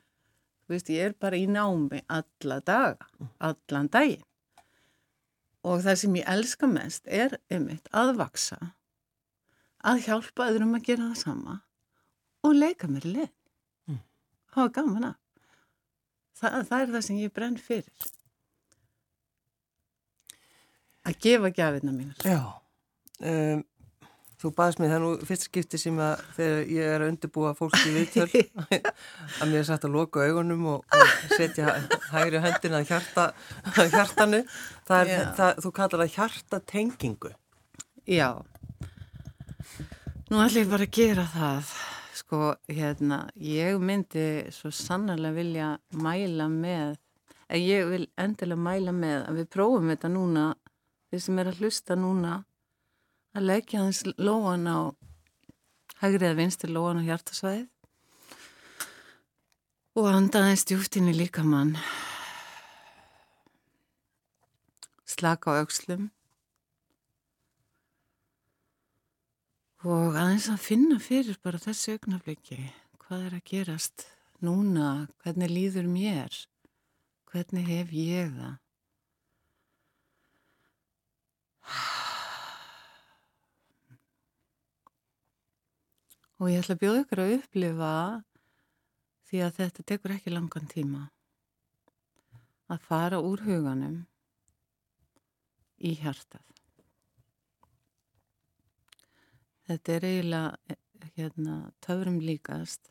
þú 0.64 0.76
veist, 0.78 0.92
ég 0.96 1.10
er 1.10 1.18
bara 1.20 1.36
í 1.36 1.44
námi 1.44 2.00
alla 2.08 2.60
daga, 2.64 3.12
allan 3.36 3.92
daginn. 3.92 4.24
Og 5.68 5.82
það 5.84 6.00
sem 6.00 6.20
ég 6.22 6.30
elska 6.38 6.70
mest 6.72 7.04
er 7.04 7.36
einmitt 7.52 7.92
að 7.92 8.16
vaksa, 8.22 8.72
að 9.84 10.06
hjálpa 10.06 10.48
öðrum 10.48 10.78
að 10.78 10.88
gera 10.88 11.10
það 11.10 11.26
sama 11.26 11.64
og 12.46 12.54
leika 12.56 12.88
mér 12.88 13.04
í 13.04 13.18
leið. 13.18 13.34
Hafa 14.58 14.74
gaman 14.80 15.10
að. 15.12 15.18
Það, 16.38 16.60
það 16.68 16.80
er 16.84 16.94
það 16.94 17.04
sem 17.08 17.18
ég 17.22 17.34
brenn 17.34 17.58
fyrir. 17.58 18.08
að 21.08 21.18
gefa 21.24 21.50
gafirna 21.54 21.94
mínar. 21.94 22.22
Já, 22.24 22.40
um, 23.24 23.62
þú 24.38 24.50
baðist 24.54 24.82
mig 24.82 24.92
það 24.92 25.02
nú 25.04 25.10
fyrst 25.28 25.46
skipti 25.48 25.80
sem 25.80 25.98
að 26.02 26.22
þegar 26.36 26.60
ég 26.74 26.92
er 26.94 27.04
að 27.04 27.12
undirbúa 27.12 27.54
fólki 27.58 27.94
viðtöl 27.94 28.28
að 29.40 29.50
mér 29.50 29.58
er 29.62 29.66
satt 29.66 29.86
að 29.88 29.96
loka 29.96 30.26
augunum 30.28 30.68
og, 30.74 30.84
og 30.94 31.34
setja 31.34 31.74
hægri 32.12 32.42
höndina 32.44 32.82
að 32.82 32.92
hjarta, 32.92 33.26
hjartanu. 33.78 34.44
Það 34.88 35.14
er, 35.16 35.26
það, 35.40 35.64
þú 35.64 35.74
kallar 35.80 36.04
það 36.04 36.14
hjartatengingu. 36.16 37.34
Já, 38.08 38.30
nú 40.30 40.40
ætlum 40.40 40.62
ég 40.62 40.70
bara 40.70 40.86
að 40.86 40.94
gera 40.96 41.26
það, 41.32 41.74
sko, 42.28 42.58
hérna, 42.68 43.22
ég 43.40 43.78
myndi 43.80 44.52
svo 44.52 44.68
sannarlega 44.68 45.32
vilja 45.32 45.68
mæla 45.96 46.44
með, 46.52 46.98
en 47.48 47.62
ég 47.62 47.86
vil 47.88 48.04
endilega 48.20 48.60
mæla 48.60 48.92
með 48.92 49.22
að 49.30 49.38
við 49.38 49.46
prófum 49.54 49.88
þetta 49.88 50.10
núna, 50.12 50.42
þeir 51.08 51.22
sem 51.24 51.40
er 51.40 51.48
að 51.48 51.62
hlusta 51.62 51.96
núna, 51.96 52.34
að 53.32 53.48
leggja 53.48 53.80
hans 53.80 54.02
lóan 54.20 54.68
á, 54.68 54.92
hægri 56.02 56.28
eða 56.28 56.36
vinstri 56.42 56.68
lóan 56.74 57.00
á 57.00 57.08
hjartasvæðið 57.08 57.66
og 59.98 60.10
anda 60.12 60.44
aðeins 60.44 60.68
djúft 60.68 61.00
inn 61.00 61.08
í 61.08 61.16
líkamann, 61.16 61.72
slaka 65.08 65.56
á 65.56 65.64
aukslum, 65.64 66.10
og 69.86 70.16
aðeins 70.18 70.48
að 70.50 70.58
finna 70.58 70.96
fyrir 70.98 71.36
bara 71.42 71.60
þessu 71.62 71.92
augnafliki 71.94 72.56
hvað 73.04 73.26
er 73.28 73.34
að 73.36 73.44
gerast 73.46 74.06
núna, 74.42 75.06
hvernig 75.22 75.52
líður 75.52 75.86
mér? 75.86 76.34
Hvernig 77.30 77.68
hef 77.68 77.92
ég 77.94 78.32
það? 78.34 78.56
Og 86.38 86.50
ég 86.52 86.62
ætla 86.62 86.74
að 86.74 86.82
bjóða 86.82 87.04
ykkur 87.04 87.22
að 87.22 87.32
upplifa 87.38 87.94
því 89.30 89.42
að 89.46 89.56
þetta 89.62 89.86
tekur 89.92 90.14
ekki 90.16 90.34
langan 90.34 90.70
tíma 90.70 91.06
að 92.68 92.84
fara 92.90 93.22
úr 93.22 93.46
huganum 93.46 94.02
í 95.78 95.94
hjartað 96.02 96.57
Þetta 99.68 99.92
er 99.92 100.04
eiginlega 100.08 100.76
hérna, 101.18 101.54
töfrum 101.84 102.22
líkast 102.24 102.88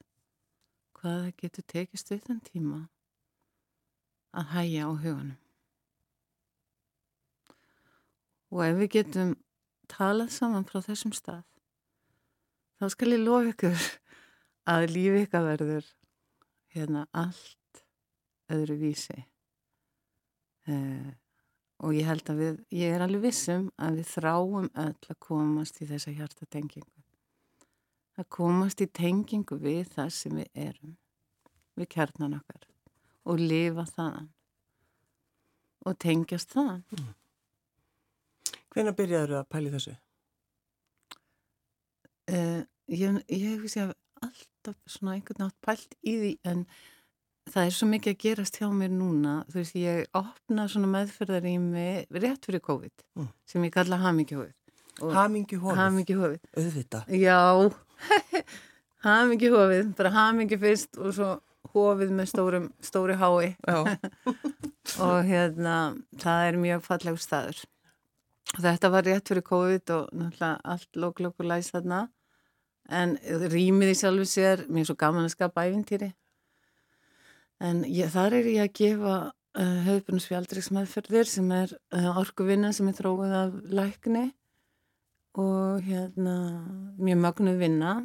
hvað 0.98 1.24
það 1.24 1.34
getur 1.42 1.66
tekist 1.74 2.12
við 2.12 2.24
þann 2.28 2.42
tíma 2.46 2.80
að 4.38 4.52
hæja 4.54 4.86
á 4.86 4.92
hugunum. 4.94 5.38
Og 8.54 8.64
ef 8.68 8.78
við 8.78 8.92
getum 9.00 9.34
talað 9.90 10.30
saman 10.36 10.68
frá 10.70 10.80
þessum 10.86 11.16
stað, 11.18 11.44
þá 12.78 12.86
skal 12.94 13.10
ég 13.16 13.26
lofa 13.26 13.52
ykkur 13.56 13.88
að 14.76 14.90
lífi 14.94 15.24
ykkar 15.26 15.48
verður 15.50 15.92
hérna 16.76 17.08
allt 17.10 17.84
öðru 18.54 18.78
vísi. 18.86 19.24
Uh, 20.68 21.10
og 21.78 21.94
ég 21.94 22.08
held 22.10 22.30
að 22.32 22.40
við, 22.42 22.56
ég 22.74 22.94
er 22.96 23.04
alveg 23.06 23.28
vissum 23.28 23.68
að 23.78 24.00
við 24.00 24.08
þráum 24.16 24.70
öll 24.72 25.12
að 25.12 25.20
komast 25.24 25.82
í 25.82 25.90
þessa 25.90 26.14
hjartatengingu. 26.16 27.04
Að 28.18 28.30
komast 28.34 28.82
í 28.82 28.88
tengingu 28.90 29.60
við 29.62 29.84
það 29.94 30.10
sem 30.16 30.40
við 30.40 30.64
erum, 30.68 30.96
við 31.78 31.92
kjarnan 31.94 32.40
okkar 32.40 32.66
og 33.28 33.44
lifa 33.44 33.86
þaðan 33.92 34.32
og 35.88 36.00
tengjast 36.02 36.56
þaðan. 36.56 36.84
Mm. 36.98 37.14
Hvenær 38.74 38.98
byrjaður 38.98 39.38
að 39.38 39.48
pæli 39.54 39.74
þessu? 39.74 39.94
Uh, 42.28 42.62
ég 42.92 43.22
ég 43.32 43.46
hef 43.54 43.70
sé 43.72 43.86
að 43.86 43.94
alltaf 44.26 44.78
svona 44.90 45.16
einhvern 45.16 45.46
nátt 45.46 45.58
pælt 45.64 45.94
í 46.02 46.18
því 46.18 46.32
en 46.50 46.66
það 47.54 47.66
er 47.66 47.74
svo 47.78 47.88
mikið 47.90 48.14
að 48.14 48.20
gerast 48.24 48.58
hjá 48.60 48.68
mér 48.74 48.92
núna 48.94 49.34
þú 49.52 49.58
veist 49.62 49.76
ég 49.80 50.06
opna 50.18 50.68
svona 50.72 50.90
meðferðarými 50.94 51.88
rétt 52.22 52.46
fyrir 52.48 52.62
COVID 52.66 53.04
Mm. 53.18 53.28
sem 53.46 53.64
ég 53.64 53.72
kalla 53.74 53.98
hamingjuhófið. 53.98 54.54
Hamingju 55.14 55.60
hófið, 55.62 55.78
hamingjuhófið. 55.78 56.40
Auðvitað. 56.58 57.04
já. 57.14 57.38
Hamingjuhófið, 59.08 59.92
bara 59.98 60.10
hamingju 60.16 60.58
fyrst 60.62 60.98
og 60.98 61.14
svo 61.14 61.30
hófið 61.74 62.14
með 62.18 62.30
stórum, 62.32 62.68
stóri 62.82 63.16
hái. 63.20 63.56
Og 65.04 65.18
hérna 65.28 65.76
það 66.18 66.46
er 66.50 66.58
mjög 66.62 66.86
fallegur 66.88 67.22
staður. 67.22 67.60
Og 68.56 68.62
þetta 68.64 68.90
var 68.94 69.04
rétt 69.06 69.28
fyrir 69.30 69.44
COVID 69.46 69.92
og 69.98 70.14
náttúrulega 70.16 70.54
allt 70.64 70.96
lók-lók 70.98 71.36
og 71.44 71.50
læs 71.52 71.70
þarna. 71.76 72.08
En 72.90 73.18
rýmið 73.52 73.92
í 73.94 73.98
sjálfu 74.00 74.26
sér 74.32 74.64
mér 74.72 74.86
er 74.86 74.90
svo 74.90 74.96
gaman 74.98 75.28
að 75.28 75.34
skapa 75.36 75.66
æfintýri 75.68 76.14
en 77.64 77.84
ég, 77.90 78.10
þar 78.14 78.38
er 78.40 78.50
ég 78.52 78.66
að 78.66 78.76
gefa 78.78 79.16
uh, 79.28 79.78
höfbunnsfjaldriksmeðferðir 79.88 81.30
sem 81.30 81.50
er 81.56 81.74
uh, 81.96 82.20
orkuvinna 82.22 82.74
sem 82.76 82.90
er 82.92 82.98
þróið 83.00 83.38
af 83.42 83.58
lækni 83.80 84.28
og 85.38 85.82
hérna 85.86 86.38
mjög 86.98 87.20
mögnuð 87.24 87.60
vinna 87.62 87.96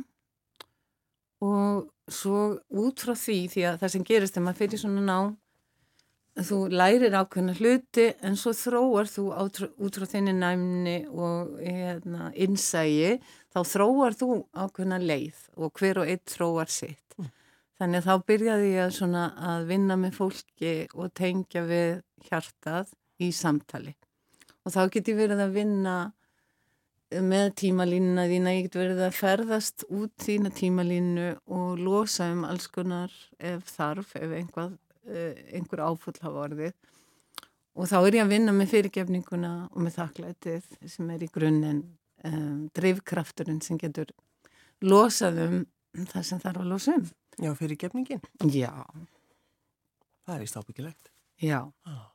og 1.42 1.88
svo 2.12 2.59
út 2.68 3.04
frá 3.04 3.14
því 3.16 3.38
því 3.52 3.68
að 3.68 3.78
það 3.82 3.94
sem 3.94 4.09
gerist 4.09 4.37
þegar 4.37 4.47
maður 4.47 4.62
fyrir 4.62 4.82
svona 4.82 5.06
nám 5.06 5.32
þú 6.40 6.59
lærir 6.73 7.12
ákveðna 7.12 7.54
hluti 7.59 8.06
en 8.25 8.37
svo 8.40 8.54
þróar 8.56 9.09
þú 9.11 9.25
út 9.37 9.99
frá 9.99 10.06
þinni 10.09 10.32
næmni 10.37 10.97
og 11.11 11.59
hérna, 11.61 12.30
innsægi 12.32 13.18
þá 13.52 13.61
þróar 13.68 14.16
þú 14.16 14.30
ákveðna 14.56 15.00
leið 15.02 15.42
og 15.59 15.73
hver 15.76 16.00
og 16.00 16.09
einn 16.09 16.25
þróar 16.32 16.73
sitt. 16.73 16.99
Þannig 17.83 17.99
að 17.99 18.05
þá 18.07 18.27
byrjaði 18.31 18.67
ég 18.77 18.91
svona, 18.95 19.23
að 19.43 19.65
vinna 19.73 19.95
með 19.99 20.12
fólki 20.15 20.73
og 20.95 21.09
tengja 21.19 21.65
við 21.67 21.97
hjartað 22.29 22.93
í 23.19 23.33
samtali. 23.35 23.97
Og 24.62 24.71
þá 24.71 24.83
get 24.95 25.09
ég 25.11 25.17
verið 25.19 25.41
að 25.43 25.57
vinna 25.57 25.95
með 27.27 27.49
tímalínuna 27.59 28.29
þína, 28.31 28.53
ég 28.55 28.69
get 28.69 28.79
verið 28.79 29.01
að 29.09 29.17
ferðast 29.17 29.83
út 29.91 30.12
þína 30.23 30.53
tímalínu 30.55 31.25
og 31.59 31.83
losa 31.83 32.29
um 32.31 32.45
alls 32.47 32.69
konar 32.71 33.11
ef 33.43 33.67
þarf, 33.75 34.15
ef 34.15 34.37
einhvað, 34.39 34.77
eh, 35.11 35.43
einhver 35.59 35.83
áfull 35.83 36.15
hafa 36.23 36.47
orðið. 36.47 36.77
Og 37.75 37.91
þá 37.91 37.97
er 37.99 38.19
ég 38.21 38.23
að 38.23 38.35
vinna 38.37 38.55
með 38.55 38.77
fyrirgefninguna 38.77 39.53
og 39.73 39.81
með 39.83 39.97
þakklætið 39.97 40.71
sem 40.87 41.11
er 41.11 41.27
í 41.27 41.31
grunninn 41.35 41.83
um, 42.31 42.71
drifkrafturinn 42.79 43.59
sem 43.65 43.81
getur 43.81 44.15
losað 44.87 45.43
um 45.49 45.59
það 46.07 46.29
sem 46.31 46.47
þarf 46.47 46.62
að 46.62 46.71
losa 46.77 46.95
um. 47.01 47.11
Já, 47.41 47.53
fyrir 47.57 47.77
gefningin. 47.81 48.21
Já, 48.53 48.73
Það 50.27 50.37
er 50.37 50.43
í 50.45 50.51
stábyggilegt. 50.51 51.09
já, 51.43 51.73
Ah. 51.87 52.12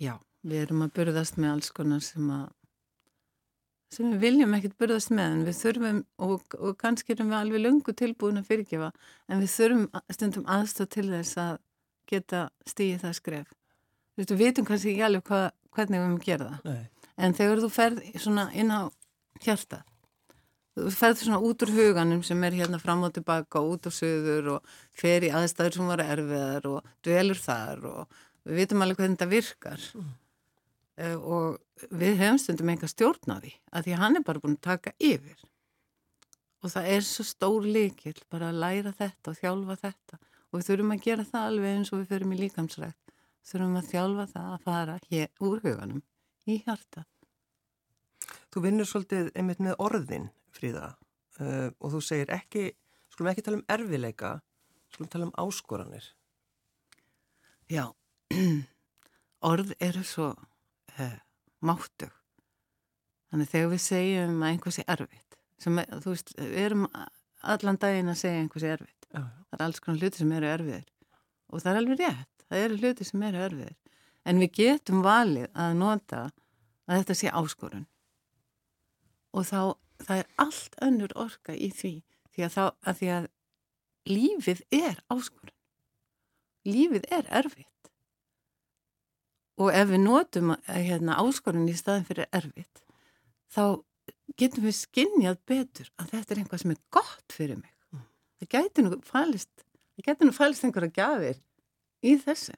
já. 0.00 0.18
Við 0.44 0.62
erum 0.66 0.82
að 0.86 0.92
burðast 0.94 1.36
með 1.36 1.50
alls 1.52 1.70
konar 1.74 2.00
sem 2.00 2.28
að 2.30 2.48
sem 3.90 4.10
við 4.12 4.20
viljum 4.20 4.52
ekkert 4.54 4.76
burðast 4.78 5.10
með 5.10 5.32
en 5.32 5.44
við 5.48 5.56
þurfum 5.62 5.98
og, 6.18 6.42
og 6.60 6.76
kannski 6.78 7.14
erum 7.14 7.30
við 7.32 7.38
alveg 7.40 7.62
löngu 7.64 7.94
tilbúin 7.96 8.38
að 8.38 8.46
fyrirgefa 8.50 8.90
en 9.28 9.40
við 9.40 9.48
þurfum 9.54 9.86
stundum 10.12 10.44
aðstóð 10.44 10.88
til 10.94 11.06
þess 11.08 11.38
að 11.40 11.58
geta 12.08 12.42
stíið 12.68 13.00
það 13.06 13.16
skref. 13.18 13.48
Þú 14.12 14.20
veist, 14.22 14.30
við 14.34 14.42
vitum 14.44 14.68
kannski 14.68 14.92
ekki 14.92 15.06
alveg 15.08 15.24
hva, 15.32 15.40
hvernig 15.72 15.98
við 15.98 16.04
erum 16.04 16.18
að 16.20 16.28
gera 16.28 16.50
það. 16.52 16.64
Nei. 16.68 16.88
En 17.18 17.34
þegar 17.34 17.62
þú 17.64 17.70
ferð 17.78 18.02
svona 18.20 18.44
inn 18.54 18.70
á 18.70 18.80
hjarta, 19.44 19.80
þú 20.84 20.92
ferð 20.94 21.22
svona 21.22 21.40
út 21.44 21.64
úr 21.64 21.72
huganum 21.74 22.22
sem 22.26 22.44
er 22.46 22.56
hérna 22.60 22.80
fram 22.82 23.04
og 23.06 23.14
tilbaka 23.16 23.60
og 23.60 23.76
út 23.76 23.88
á 23.88 23.92
söður 23.94 24.54
og 24.56 24.72
fer 24.96 25.26
í 25.26 25.32
aðstæður 25.34 25.76
sem 25.76 25.90
voru 25.90 26.06
erfiðar 26.14 26.68
og 26.70 26.88
dvelur 27.06 27.42
þar 27.42 27.84
og 27.90 28.18
við 28.48 28.62
vitum 28.62 28.84
alveg 28.84 29.00
hvernig 29.00 29.18
þetta 29.18 29.30
virkar. 29.32 29.86
Mm. 29.98 30.14
Og 31.18 31.90
við 31.94 32.16
hefum 32.18 32.40
stundum 32.42 32.72
enga 32.72 32.88
stjórn 32.90 33.34
á 33.34 33.38
því, 33.38 33.52
að 33.70 33.84
því 33.86 33.94
að 33.94 34.02
hann 34.02 34.18
er 34.18 34.24
bara 34.26 34.42
búin 34.42 34.56
að 34.56 34.64
taka 34.66 34.94
yfir. 34.98 35.44
Og 36.58 36.72
það 36.72 36.88
er 36.94 37.04
svo 37.06 37.26
stór 37.26 37.68
líkil 37.68 38.16
bara 38.32 38.48
að 38.50 38.62
læra 38.64 38.94
þetta 38.98 39.30
og 39.30 39.38
þjálfa 39.38 39.78
þetta 39.84 40.18
og 40.48 40.56
við 40.56 40.66
þurfum 40.70 40.94
að 40.94 41.04
gera 41.04 41.28
það 41.28 41.46
alveg 41.50 41.76
eins 41.76 41.92
og 41.92 42.00
við 42.00 42.10
förum 42.14 42.32
í 42.34 42.40
líkamsrækt. 42.40 43.14
Þurfum 43.48 43.78
að 43.78 43.92
þjálfa 43.92 44.26
það 44.32 44.48
að 44.54 44.64
fara 44.64 44.96
hér 45.12 45.44
úr 45.44 45.62
huganum 45.62 46.02
í 46.48 46.58
hjarta. 46.64 47.04
Þú 48.48 48.64
vinnur 48.64 48.88
svolítið 48.88 49.30
einmitt 49.36 49.60
með 49.62 49.78
orðin, 49.84 50.28
Fríða, 50.54 50.92
uh, 51.40 51.68
og 51.78 51.92
þú 51.94 52.00
segir 52.04 52.30
ekki, 52.34 52.68
skulum 53.12 53.30
ekki 53.32 53.44
tala 53.46 53.60
um 53.60 53.66
erfileika, 53.70 54.30
skulum 54.94 55.10
tala 55.12 55.28
um 55.28 55.34
áskoranir. 55.44 56.06
Já, 57.68 57.84
orð 59.50 59.74
eru 59.84 60.04
svo 60.08 60.30
uh, 60.32 61.18
máttug. 61.60 62.12
Þannig 63.28 63.50
þegar 63.52 63.72
við 63.74 63.82
segjum 63.84 64.38
að 64.42 64.52
einhversi 64.54 64.84
erfitt, 64.88 65.36
sem, 65.60 65.78
er- 65.82 65.98
þú 66.00 66.14
veist, 66.14 66.32
við 66.40 66.58
erum 66.64 66.86
allan 67.44 67.76
daginn 67.82 68.08
að 68.14 68.20
segja 68.22 68.40
einhversi 68.44 68.70
erfitt. 68.72 69.08
Já, 69.12 69.22
Það 69.48 69.56
er 69.58 69.64
alls 69.66 69.78
konar 69.84 70.00
hluti 70.02 70.20
sem 70.22 70.32
eru 70.36 70.48
erfiðir. 70.52 70.88
Og 71.48 71.62
það 71.62 71.70
er 71.70 71.78
alveg 71.82 72.00
rétt, 72.02 72.42
það 72.48 72.62
eru 72.64 72.78
hluti 72.82 73.04
sem 73.08 73.22
eru 73.28 73.38
erfiðir. 73.46 73.76
En 74.28 74.40
við 74.42 74.50
getum 74.58 74.98
valið 75.04 75.46
að 75.56 75.76
nota 75.80 76.22
að 76.88 76.98
þetta 77.02 77.14
sé 77.16 77.30
áskorun 77.32 77.86
og 79.38 79.44
þá 79.48 79.60
það 80.08 80.22
er 80.22 80.30
allt 80.44 80.78
önnur 80.84 81.14
orka 81.20 81.54
í 81.54 81.68
því 81.74 81.94
því 82.32 82.46
að, 82.46 82.54
þá, 82.54 82.64
að, 82.64 82.98
því 83.00 83.10
að 83.14 83.28
lífið 84.08 84.60
er 84.78 85.00
áskorun. 85.12 85.56
Lífið 86.68 87.08
er 87.14 87.28
erfitt. 87.40 87.90
Og 89.58 89.72
ef 89.74 89.88
við 89.90 90.04
notum 90.04 90.54
hérna, 90.68 91.18
áskorun 91.18 91.68
í 91.68 91.76
staðin 91.76 92.06
fyrir 92.08 92.28
erfitt 92.32 92.84
þá 93.48 93.80
getum 94.38 94.66
við 94.68 94.76
skinnjað 94.76 95.38
betur 95.48 95.90
að 95.98 96.12
þetta 96.12 96.34
er 96.34 96.40
einhvað 96.42 96.62
sem 96.62 96.72
er 96.74 96.80
gott 96.94 97.34
fyrir 97.34 97.58
mig. 97.58 97.72
Mm. 97.94 98.04
það 98.38 98.50
gæti 98.54 98.84
nú 98.84 98.98
fælist 99.04 99.64
það 99.96 100.08
gæti 100.08 100.28
nú 100.28 100.34
fælist 100.36 100.66
einhverja 100.66 100.94
gafir 100.94 101.40
í 102.04 102.14
þessu. 102.22 102.54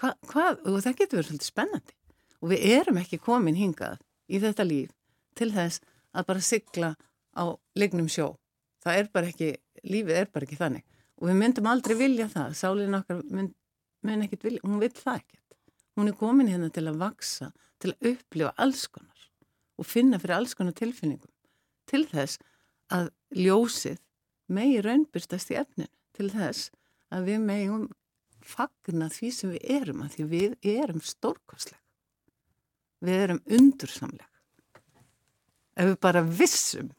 Hva, 0.00 0.14
hvað, 0.32 0.64
og 0.66 0.80
það 0.82 0.96
getur 0.98 1.20
verið 1.20 1.28
svolítið 1.30 1.50
spennandi. 1.52 1.94
Og 2.42 2.50
við 2.50 2.64
erum 2.80 2.98
ekki 2.98 3.20
komin 3.22 3.58
hingað 3.58 4.00
í 4.26 4.40
þetta 4.42 4.66
líf 4.66 4.90
til 5.38 5.50
þess 5.54 5.82
að 6.12 6.28
bara 6.28 6.44
sigla 6.44 6.90
á 7.32 7.44
lignum 7.78 8.08
sjó. 8.12 8.34
Það 8.82 8.98
er 8.98 9.10
bara 9.14 9.30
ekki, 9.30 9.50
lífið 9.86 10.18
er 10.18 10.30
bara 10.32 10.48
ekki 10.48 10.58
þannig. 10.58 10.84
Og 11.20 11.28
við 11.30 11.38
myndum 11.38 11.68
aldrei 11.70 11.96
vilja 11.98 12.28
það. 12.32 12.56
Sálinn 12.58 12.98
okkar 12.98 13.22
mynd, 13.30 13.54
mynd 14.02 14.26
ekkit 14.26 14.46
vilja 14.48 14.64
hún 14.66 14.82
vil 14.82 14.92
það 14.96 15.20
ekkert, 15.22 15.56
hún 15.96 16.10
er 16.10 16.18
komin 16.18 16.50
hérna 16.50 16.70
til 16.74 16.86
að 16.90 17.00
vaksa, 17.02 17.52
til 17.82 17.92
að 17.92 18.12
upplifa 18.12 18.54
alls 18.62 18.86
konar 18.90 19.28
og 19.80 19.88
finna 19.88 20.18
fyrir 20.20 20.36
alls 20.36 20.54
konar 20.54 20.76
tilfinningum. 20.78 21.30
Til 21.88 22.04
þess 22.10 22.38
að 22.92 23.08
ljósið 23.34 23.98
megi 24.52 24.82
raunbyrstast 24.84 25.50
í 25.54 25.58
efninu. 25.58 25.90
Til 26.12 26.28
þess 26.30 26.70
að 27.12 27.30
við 27.30 27.46
megum 27.46 27.86
fagna 28.44 29.08
því 29.12 29.30
sem 29.34 29.54
við 29.54 29.70
erum 29.78 30.02
að 30.04 30.16
því 30.16 30.26
við 30.32 30.68
erum 30.74 31.00
stórkosleg 31.06 31.78
við 33.02 33.24
erum 33.26 33.40
undursamleg 33.58 34.28
ef 35.76 35.92
við 35.92 36.00
bara 36.04 36.22
vissum. 36.24 36.90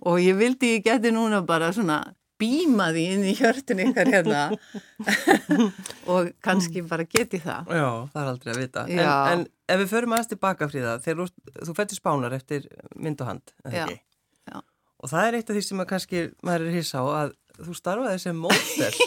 Og 0.00 0.18
ég 0.22 0.38
vildi 0.38 0.74
ég 0.76 0.86
geti 0.86 1.12
núna 1.14 1.42
bara 1.46 1.70
svona 1.76 2.00
býma 2.38 2.92
því 2.94 3.04
inn 3.16 3.24
í 3.26 3.34
hjörtun 3.38 3.82
ykkar 3.82 4.10
hérna. 4.12 4.42
Og 6.12 6.30
kannski 6.44 6.84
bara 6.86 7.06
geti 7.08 7.40
það. 7.42 7.72
Já, 7.74 7.88
það 8.12 8.20
er 8.22 8.32
aldrei 8.32 8.52
að 8.54 8.60
vita. 8.62 8.84
En, 8.88 9.00
en 9.32 9.46
ef 9.68 9.82
við 9.82 9.90
förum 9.92 10.14
aðeins 10.16 10.30
tilbaka 10.32 10.68
fríða 10.70 10.96
þegar 11.04 11.32
þú 11.66 11.74
fættir 11.76 12.00
spánar 12.00 12.36
eftir 12.36 12.68
mynd 12.96 13.20
og 13.24 13.30
hand 13.32 13.52
Já. 13.68 13.84
Já. 14.48 14.60
og 15.02 15.10
það 15.12 15.26
er 15.26 15.38
eitt 15.38 15.50
af 15.50 15.58
því 15.58 15.64
sem 15.66 15.82
að 15.82 15.90
kannski 15.92 16.24
maður 16.46 16.68
er 16.70 16.78
hissa 16.78 17.02
á 17.04 17.06
að 17.24 17.34
þú 17.66 17.76
starfaði 17.76 18.22
sem 18.22 18.40
mótel 18.46 18.92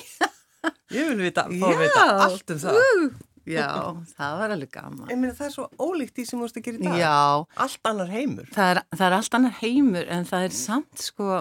Ég 0.92 1.08
vil 1.08 1.22
vita, 1.24 1.46
fá 1.48 1.68
að 1.72 1.80
vita 1.80 2.02
allt 2.26 2.52
um 2.52 2.58
það. 2.60 2.78
Uh, 2.78 3.06
já, 3.50 3.68
það 4.16 4.36
var 4.42 4.54
alveg 4.56 4.72
gaman. 4.74 5.08
Ég 5.10 5.20
meina 5.22 5.36
það 5.38 5.48
er 5.48 5.54
svo 5.56 5.68
ólíkt 5.82 6.18
því 6.18 6.26
sem 6.28 6.40
þú 6.40 6.48
veist 6.48 6.60
að 6.60 6.68
gera 6.68 6.80
í 6.80 6.84
dag. 6.86 6.98
Já. 7.02 7.22
Allt 7.66 7.90
annar 7.92 8.12
heimur. 8.14 8.50
Það 8.56 8.74
er, 8.74 8.82
það 8.96 9.06
er 9.08 9.16
allt 9.18 9.38
annar 9.40 9.56
heimur 9.62 10.12
en 10.18 10.28
það 10.30 10.48
er 10.48 10.58
samt 10.58 11.06
sko, 11.06 11.40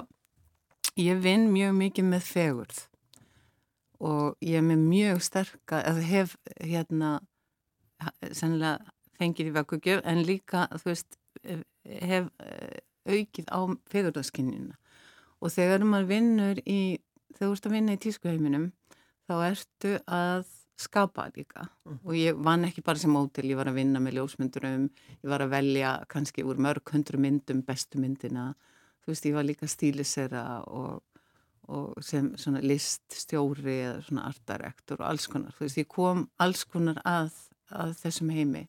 ég 1.00 1.20
vinn 1.24 1.50
mjög 1.52 1.74
mikið 1.80 2.08
með 2.14 2.30
fegurð 2.30 2.84
og 4.00 4.40
ég 4.40 4.56
er 4.62 4.64
með 4.64 4.84
mjög 4.88 5.20
sterka, 5.26 5.82
eða 5.84 6.04
hef 6.08 6.36
hérna, 6.64 7.18
sennilega 8.32 8.78
fengið 9.20 9.50
í 9.50 9.56
vakugjöf 9.58 10.00
en 10.08 10.22
líka, 10.24 10.64
þú 10.80 10.88
veist, 10.88 11.18
hef 11.44 12.30
eh, 12.40 12.80
aukið 13.10 13.50
á 13.52 13.60
fegurðaskinnina 13.92 14.78
og 15.40 15.52
þegar 15.52 15.84
maður 15.88 16.08
vinnur 16.14 16.62
í, 16.64 17.00
þegar 17.36 17.46
þú 17.46 17.52
ert 17.56 17.68
að 17.68 17.76
vinna 17.76 17.96
í 17.96 18.00
tískuheiminum 18.04 18.66
þá 19.28 19.34
ertu 19.50 19.94
að 20.10 20.48
skapa 20.80 21.28
líka. 21.34 21.66
Mm. 21.86 21.98
og 22.04 22.16
ég 22.16 22.40
vann 22.44 22.64
ekki 22.68 22.82
bara 22.84 22.98
sem 22.98 23.12
mótil, 23.12 23.50
ég 23.50 23.58
var 23.58 23.68
að 23.70 23.80
vinna 23.80 24.00
með 24.02 24.18
ljósmyndurum, 24.18 24.88
ég 25.20 25.30
var 25.30 25.44
að 25.44 25.54
velja 25.54 25.92
kannski 26.08 26.44
úr 26.46 26.60
mörg 26.62 26.94
hundru 26.94 27.20
myndum 27.20 27.62
bestu 27.66 28.00
myndina, 28.00 28.54
þú 29.04 29.12
veist 29.12 29.28
ég 29.28 29.36
var 29.36 29.46
líka 29.48 29.68
stílisera 29.68 30.44
og, 30.66 31.02
og 31.68 32.02
sem 32.04 32.32
svona 32.40 32.62
liststjóri 32.64 33.76
eða 33.84 34.02
svona 34.08 34.26
artarektor 34.30 35.02
og 35.02 35.08
alls 35.12 35.28
konar, 35.30 35.54
þú 35.56 35.66
veist 35.66 35.80
ég 35.82 35.90
kom 35.90 36.26
alls 36.40 36.64
konar 36.64 37.00
að, 37.04 37.32
að 37.70 37.96
þessum 38.02 38.32
heimi 38.34 38.66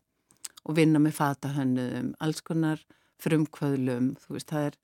og 0.61 0.77
vinna 0.77 1.01
með 1.01 1.17
fatahönnum, 1.17 2.13
alls 2.21 2.43
konar 2.45 2.81
frumkvöðlum, 3.21 4.15
þú 4.21 4.35
veist 4.35 4.51
það 4.51 4.67
er, 4.67 4.79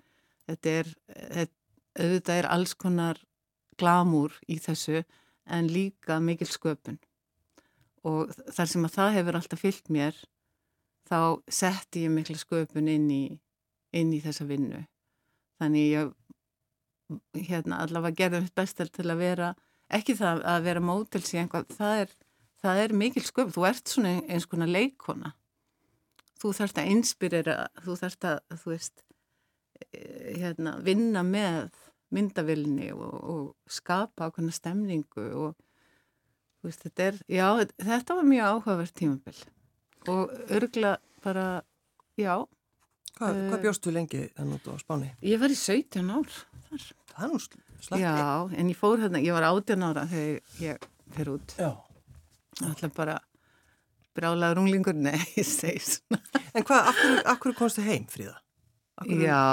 þetta 0.48 0.76
er, 0.82 0.92
þetta 1.98 2.38
er 2.40 2.50
alls 2.54 2.74
konar 2.78 3.22
glamúr 3.78 4.34
í 4.50 4.58
þessu 4.62 5.04
en 5.48 5.70
líka 5.72 6.20
mikil 6.24 6.50
sköpun 6.50 6.98
og 8.06 8.34
þar 8.54 8.72
sem 8.72 8.86
að 8.88 8.96
það 8.98 9.16
hefur 9.18 9.40
alltaf 9.40 9.64
fyllt 9.64 9.90
mér 9.94 10.20
þá 11.08 11.20
setti 11.48 12.06
ég 12.06 12.14
mikil 12.14 12.38
sköpun 12.38 12.92
inn 12.92 13.10
í, 13.12 13.24
inn 13.96 14.14
í 14.14 14.22
þessa 14.24 14.48
vinnu. 14.50 14.84
Þannig 15.58 15.90
ég 15.94 17.48
hérna 17.48 17.82
allavega 17.86 18.20
gerði 18.24 18.44
mitt 18.44 18.56
bestar 18.58 18.92
til 18.92 19.08
að 19.08 19.22
vera 19.24 19.52
ekki 19.94 20.18
það 20.20 20.44
að 20.52 20.64
vera 20.68 20.84
mótils 20.84 21.34
í 21.34 21.40
einhvað 21.40 21.70
það 21.78 22.02
er, 22.04 22.16
það 22.62 22.82
er 22.84 22.96
mikil 23.02 23.24
sköpun. 23.24 23.56
Þú 23.56 23.68
ert 23.72 23.94
svona 23.94 24.16
eins 24.28 24.50
konar 24.50 24.72
leikona 24.72 25.34
þú 26.42 26.54
þarfst 26.58 26.82
að 26.82 26.92
inspirera 26.94 27.58
þú 27.84 27.98
þarfst 28.02 28.28
að 28.30 28.58
þú 28.62 28.74
veist 28.74 29.04
eh, 29.92 30.34
hérna, 30.38 30.78
vinna 30.86 31.24
með 31.26 31.72
myndavilni 32.14 32.92
og, 32.96 33.16
og 33.18 33.72
skapa 33.72 34.30
ákveðna 34.30 34.56
stemningu 34.56 35.28
og 35.36 35.56
veist, 36.68 36.84
þetta 36.86 37.08
er, 37.10 37.22
já, 37.32 37.48
þetta 37.82 38.18
var 38.20 38.28
mjög 38.28 38.52
áhugavert 38.52 38.96
tímabill 38.98 39.42
og 40.08 40.32
örgla 40.54 40.94
bara, 41.24 41.48
já. 42.20 42.36
Hva, 43.18 43.32
uh, 43.32 43.42
Hvað 43.52 43.64
bjóstu 43.66 43.92
lengi 43.92 44.28
þannig 44.38 44.70
á 44.70 44.74
Spáni? 44.80 45.10
Ég 45.26 45.42
var 45.42 45.52
í 45.52 45.58
17 45.58 46.14
ár 46.14 46.30
þar. 46.68 46.86
Það 47.12 47.26
er 47.26 47.34
nú 47.34 47.42
slatti 47.42 48.04
Já, 48.04 48.20
en 48.54 48.72
ég 48.72 48.78
fór 48.78 49.02
hérna, 49.02 49.24
ég 49.24 49.36
var 49.36 49.48
18 49.50 49.86
ára 49.90 50.06
þegar 50.12 50.62
ég 50.64 50.88
fer 51.18 51.34
út. 51.34 51.58
Já. 51.58 51.72
Er 52.72 52.94
bara 52.96 53.18
brálaður 54.18 54.64
unglingur, 54.64 54.98
nei, 55.10 55.20
ég 55.36 55.48
segi 55.48 55.84
svona. 55.98 56.22
En 56.54 56.66
hvað, 56.66 56.92
akkur, 56.94 57.20
akkur 57.36 57.58
komstu 57.58 57.86
heim, 57.86 58.08
Fríða? 58.12 58.38
Akkur... 58.98 59.22
Já 59.22 59.44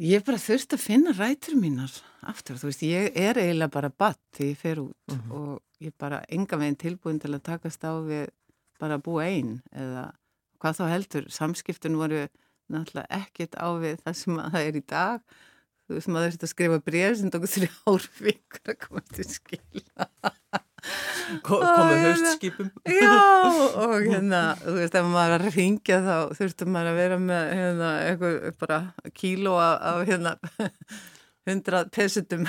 Ég 0.00 0.22
bara 0.24 0.40
þurfti 0.40 0.78
að 0.78 0.80
finna 0.80 1.12
rætur 1.12 1.58
mínar 1.60 1.92
aftur, 2.24 2.56
þú 2.56 2.70
veist, 2.70 2.84
ég 2.88 3.16
er 3.20 3.36
eiginlega 3.36 3.72
bara 3.74 3.90
batt 3.92 4.20
því 4.36 4.46
ég 4.48 4.60
fer 4.60 4.78
út 4.80 5.12
mm 5.12 5.18
-hmm. 5.18 5.32
og 5.36 5.60
ég 5.80 5.92
bara 5.98 6.24
enga 6.28 6.56
veginn 6.56 6.76
tilbúin 6.76 7.20
til 7.20 7.34
að 7.34 7.42
takast 7.42 7.84
á 7.84 7.92
við 8.00 8.30
bara 8.80 8.96
að 8.96 9.04
búa 9.04 9.24
einn 9.28 9.60
eða 9.72 10.12
hvað 10.58 10.76
þá 10.78 10.84
heldur, 10.88 11.24
samskiptun 11.28 11.96
voru 11.96 12.28
náttúrulega 12.70 13.06
ekkert 13.10 13.54
á 13.60 13.68
við 13.76 13.96
það 14.04 14.14
sem 14.16 14.36
það 14.36 14.66
er 14.66 14.76
í 14.76 14.84
dag, 14.88 15.20
þú 15.84 15.94
veist, 15.94 16.08
maður 16.08 16.30
þurfti 16.30 16.44
að 16.44 16.54
skrifa 16.54 16.78
breyf 16.80 17.18
sem 17.18 17.30
tókur 17.30 17.54
þrjá 17.56 17.72
árvíkur 17.86 18.60
að 18.72 18.80
koma 18.80 19.00
til 19.12 19.28
skila 19.28 20.08
komið 21.46 22.04
höstskipum 22.06 22.70
já 22.88 23.14
og 23.84 23.96
hérna 24.06 24.42
þú 24.60 24.76
veist 24.78 24.98
ef 25.00 25.08
maður 25.12 25.36
er 25.36 25.46
að 25.48 25.56
ringja 25.58 26.00
þá 26.06 26.16
þurftur 26.38 26.70
maður 26.72 26.92
að 26.92 27.00
vera 27.00 27.18
með 27.22 27.54
hérna 27.60 27.90
eitthvað 28.08 28.36
bara 28.62 28.80
kíló 29.20 29.56
af 29.60 30.02
hérna 30.08 30.34
hundrað 31.48 31.90
pesutum 31.94 32.46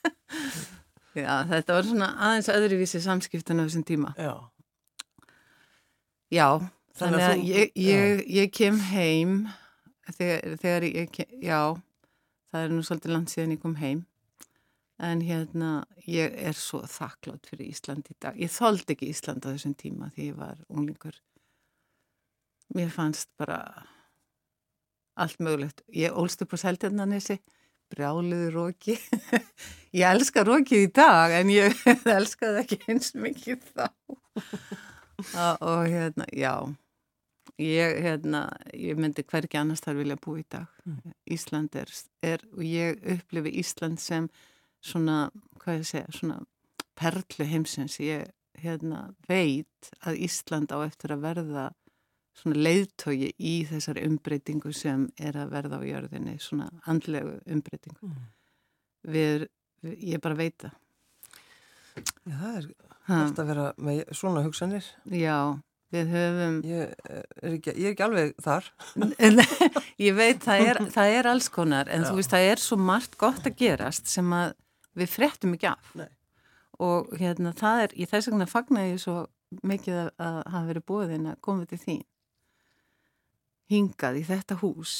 já 1.18 1.32
þetta 1.50 1.76
var 1.76 1.88
svona 1.88 2.10
aðeins 2.28 2.50
öðruvísi 2.54 3.02
samskiptan 3.02 3.62
á 3.62 3.66
þessum 3.66 3.86
tíma. 3.86 4.12
Já. 4.18 4.34
Já 6.30 6.48
þannig 7.00 7.24
að 7.26 7.44
ég, 7.48 7.72
ég, 7.80 8.22
ég 8.30 8.52
kem 8.54 8.78
heim 8.90 9.40
þegar, 10.14 10.56
þegar 10.62 10.86
ég 10.90 11.10
kem, 11.14 11.32
já 11.42 11.60
það 12.50 12.64
er 12.64 12.72
nú 12.74 12.84
svolítið 12.86 13.14
langt 13.14 13.32
síðan 13.32 13.54
ég 13.56 13.62
kom 13.62 13.76
heim 13.80 14.04
en 15.00 15.22
hérna 15.24 15.70
ég 16.08 16.34
er 16.36 16.56
svo 16.56 16.82
þakklátt 16.88 17.48
fyrir 17.48 17.70
Ísland 17.72 18.10
í 18.10 18.16
dag. 18.20 18.36
Ég 18.36 18.52
þóldi 18.52 18.94
ekki 18.94 19.08
Ísland 19.10 19.46
á 19.48 19.52
þessum 19.52 19.76
tíma 19.78 20.10
því 20.14 20.26
ég 20.30 20.40
var 20.40 20.60
unglingur. 20.68 21.16
Mér 22.76 22.92
fannst 22.94 23.30
bara 23.40 23.60
allt 25.20 25.40
mögulegt. 25.42 25.82
Ég 25.88 26.14
ólst 26.16 26.42
upp 26.44 26.54
á 26.54 26.58
Seltjarnanissi, 26.62 27.40
brjáluði 27.90 28.50
róki. 28.54 28.98
ég 29.96 30.04
elska 30.06 30.44
rókið 30.46 30.86
í 30.86 30.92
dag 31.00 31.34
en 31.40 31.50
ég 31.54 31.80
elskaði 32.18 32.62
ekki 32.64 32.80
eins 32.92 33.14
mikið 33.16 33.64
þá. 33.72 33.88
og 35.70 35.82
hérna, 35.88 36.28
já, 36.32 36.54
ég, 37.60 37.98
hérna, 38.04 38.44
ég 38.76 39.00
myndi 39.00 39.24
hverki 39.26 39.58
annars 39.60 39.82
þar 39.84 39.98
vilja 40.04 40.20
búi 40.20 40.44
í 40.44 40.46
dag. 40.52 40.70
Mm. 40.86 41.18
Ísland 41.36 41.76
er, 41.80 41.92
er, 42.24 42.46
og 42.54 42.64
ég 42.64 43.02
upplifi 43.16 43.56
Ísland 43.64 44.00
sem 44.00 44.30
svona, 44.84 45.30
hvað 45.60 45.80
ég 45.80 45.88
segja, 45.88 46.14
svona 46.14 46.40
perlu 46.98 47.46
heimsins. 47.48 47.98
Ég 48.02 48.30
hérna, 48.60 49.08
veit 49.28 49.92
að 50.04 50.20
Ísland 50.26 50.72
á 50.74 50.78
eftir 50.84 51.14
að 51.14 51.24
verða 51.24 51.68
svona 52.40 52.60
leiðtogi 52.60 53.32
í 53.36 53.54
þessari 53.68 54.04
umbreytingu 54.08 54.72
sem 54.76 55.08
er 55.20 55.38
að 55.40 55.54
verða 55.54 55.80
á 55.80 55.82
jörðinni, 55.84 56.36
svona 56.40 56.68
andlegu 56.88 57.38
umbreytingu. 57.50 58.10
Mm. 58.10 58.28
Við, 59.10 59.48
við, 59.84 59.96
ég 60.14 60.22
bara 60.22 60.38
veit 60.38 60.56
það. 60.60 60.76
Já, 62.00 62.36
það 62.36 62.54
er 62.54 62.70
hægt 63.10 63.42
að 63.42 63.50
vera 63.50 63.66
með 63.80 64.04
svona 64.16 64.44
hugsanir. 64.46 64.86
Já, 65.10 65.58
Við 65.90 66.12
höfum... 66.14 66.58
Ég 66.70 66.92
er 67.10 67.54
ekki, 67.56 67.72
ég 67.74 67.88
er 67.88 67.94
ekki 67.96 68.04
alveg 68.06 68.28
þar. 68.44 68.66
ég 70.06 70.14
veit, 70.14 70.42
það 70.44 70.66
er, 70.68 70.80
það 70.94 71.14
er 71.16 71.28
alls 71.32 71.48
konar, 71.50 71.90
en 71.90 72.04
Já. 72.04 72.10
þú 72.10 72.20
veist, 72.20 72.34
það 72.34 72.50
er 72.52 72.62
svo 72.62 72.78
margt 72.78 73.16
gott 73.18 73.48
að 73.48 73.56
gerast 73.58 74.10
sem 74.10 74.28
að 74.36 74.52
við 74.98 75.12
frettum 75.12 75.54
ekki 75.56 75.70
af. 75.70 75.92
Nei. 75.98 76.08
Og 76.80 77.12
hérna, 77.20 77.52
það 77.56 77.84
er, 77.84 77.94
ég 78.00 78.10
þess 78.10 78.30
vegna 78.30 78.48
fagnar 78.48 78.88
ég 78.88 79.00
svo 79.02 79.16
mikið 79.66 79.98
að, 80.04 80.10
að 80.22 80.38
hafa 80.54 80.66
verið 80.70 80.86
búin 80.88 81.30
að 81.30 81.40
koma 81.44 81.68
til 81.68 81.80
þín. 81.82 82.04
Hingað 83.70 84.20
í 84.20 84.26
þetta 84.26 84.58
hús 84.62 84.94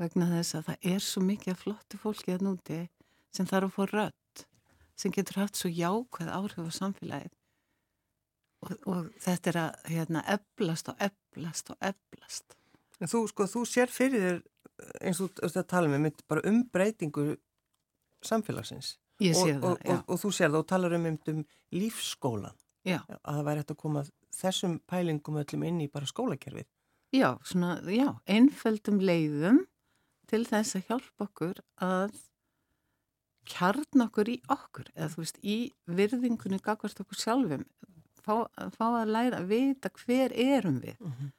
vegna 0.00 0.28
þess 0.30 0.58
að 0.58 0.68
það 0.70 0.90
er 0.92 1.02
svo 1.04 1.22
mikið 1.24 1.58
flottu 1.60 2.00
fólki 2.00 2.34
að 2.34 2.46
núti 2.46 2.80
sem 3.34 3.48
þarf 3.48 3.68
að 3.68 3.76
fá 3.76 3.92
rött, 3.92 4.44
sem 4.96 5.12
getur 5.12 5.42
haft 5.42 5.58
svo 5.58 5.70
jákvæð 5.72 6.32
áhrif 6.32 6.68
á 6.68 6.72
samfélagið 6.78 7.34
og, 8.64 8.76
og 8.88 9.08
þetta 9.22 9.52
er 9.52 9.58
að 9.60 9.88
hérna, 9.92 10.22
eblast 10.36 10.90
og 10.92 11.02
eblast 11.06 11.72
og 11.72 11.80
eblast. 11.84 12.56
En 13.00 13.10
þú, 13.12 13.26
sko, 13.30 13.48
þú 13.50 13.64
sér 13.68 13.92
fyrir 13.92 14.24
þér 14.24 14.38
eins 15.04 15.20
og 15.24 15.36
þú 15.40 15.64
tala 15.68 15.90
með 15.92 16.04
mynd 16.06 16.22
bara 16.28 16.44
um 16.48 16.62
breytingu 16.72 17.34
samfélagsins. 18.24 18.96
Ég 19.22 19.36
sé 19.36 19.54
og, 19.56 19.62
það, 19.62 19.76
já. 19.80 19.96
Og, 19.96 20.04
og 20.12 20.20
þú 20.22 20.30
sér 20.36 20.50
það 20.50 20.60
og 20.60 20.68
talar 20.72 20.96
um, 20.98 21.06
um 21.32 21.42
lífsskólan. 21.72 22.58
Já. 22.86 23.00
Að 23.08 23.38
það 23.38 23.46
væri 23.48 23.62
hægt 23.62 23.72
að 23.74 23.80
koma 23.82 24.04
þessum 24.36 24.78
pælingum 24.90 25.40
öllum 25.42 25.66
inn 25.66 25.80
í 25.82 25.88
bara 25.90 26.10
skólakerfið. 26.10 26.68
Já, 27.14 27.30
svona, 27.46 27.78
já, 27.88 28.08
einföldum 28.28 29.00
leiðum 29.00 29.64
til 30.30 30.42
þess 30.46 30.76
að 30.76 30.88
hjálpa 30.90 31.28
okkur 31.28 31.60
að 31.82 32.16
kjarn 33.46 34.02
okkur 34.02 34.30
í 34.32 34.40
okkur, 34.50 34.90
eða 34.96 35.12
þú 35.12 35.22
veist, 35.22 35.38
í 35.46 35.56
virðingunni 35.86 36.58
gagvart 36.62 37.00
okkur 37.02 37.20
sjálfum 37.20 37.62
fá, 38.26 38.46
fá 38.74 38.86
að 38.88 39.12
læra 39.14 39.40
að 39.40 39.52
vita 39.52 39.92
hver 40.02 40.34
erum 40.34 40.80
við 40.82 40.98
mhm. 40.98 41.12
-huh. 41.12 41.32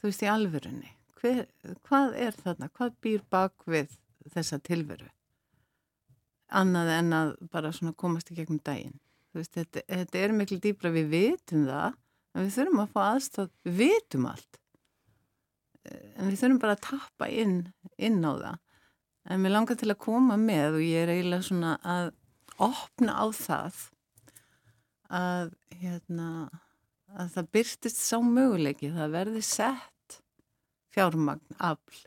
þú 0.00 0.10
veist 0.10 0.22
í 0.22 0.30
alverunni 0.32 0.92
hver, 1.20 1.46
hvað 1.88 2.16
er 2.26 2.32
þarna, 2.42 2.68
hvað 2.68 2.96
býr 3.02 3.22
bak 3.30 3.66
við 3.66 3.96
þessa 4.34 4.58
tilveru 4.58 5.08
annað 6.48 6.92
en 6.96 7.16
að 7.16 7.32
bara 7.52 7.72
svona 7.74 7.94
komast 7.98 8.30
í 8.30 8.36
gegnum 8.36 8.60
daginn. 8.64 8.98
Veist, 9.36 9.52
þetta, 9.56 9.82
þetta 9.88 10.20
er 10.20 10.34
miklu 10.36 10.58
dýbra 10.62 10.92
við 10.94 11.10
vitum 11.12 11.66
það 11.68 11.96
en 12.36 12.44
við 12.44 12.54
þurfum 12.56 12.82
að 12.84 12.92
fá 12.92 13.00
aðstáð 13.06 13.50
við 13.64 13.80
vitum 13.82 14.28
allt. 14.30 14.60
En 15.86 16.30
við 16.30 16.38
þurfum 16.40 16.62
bara 16.62 16.76
að 16.76 16.84
tappa 16.86 17.28
inn, 17.30 17.58
inn 17.96 18.22
á 18.24 18.32
það. 18.32 18.62
En 19.26 19.42
mér 19.42 19.56
langar 19.56 19.78
til 19.78 19.90
að 19.90 20.02
koma 20.04 20.38
með 20.38 20.78
og 20.78 20.86
ég 20.86 21.02
er 21.02 21.12
eiginlega 21.16 21.48
svona 21.48 21.74
að 21.82 22.12
opna 22.62 23.16
á 23.18 23.26
það 23.34 23.80
að, 25.12 25.52
hérna, 25.80 26.28
að 27.14 27.32
það 27.34 27.50
byrstist 27.56 28.00
sá 28.00 28.16
möguleiki, 28.22 28.92
það 28.94 29.16
verði 29.16 29.42
sett 29.46 30.20
fjármagn, 30.94 31.58
afl, 31.58 32.04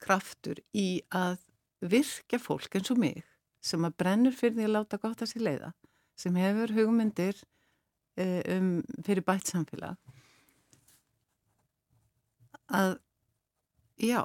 kraftur 0.00 0.62
í 0.72 1.02
að 1.12 1.40
virka 1.80 2.40
fólk 2.40 2.78
eins 2.78 2.92
og 2.92 3.00
mig 3.02 3.24
sem 3.60 3.84
að 3.84 3.96
brennur 4.00 4.36
fyrir 4.36 4.56
því 4.58 4.68
að 4.68 4.74
láta 4.76 5.00
gott 5.00 5.22
að 5.22 5.32
sér 5.32 5.46
leiða, 5.46 5.72
sem 6.16 6.36
hefur 6.40 6.74
hugmyndir 6.76 7.36
eh, 8.20 8.40
um, 8.56 8.78
fyrir 9.04 9.24
bætt 9.26 9.50
samfélag 9.52 9.96
að 12.70 12.96
já 14.00 14.22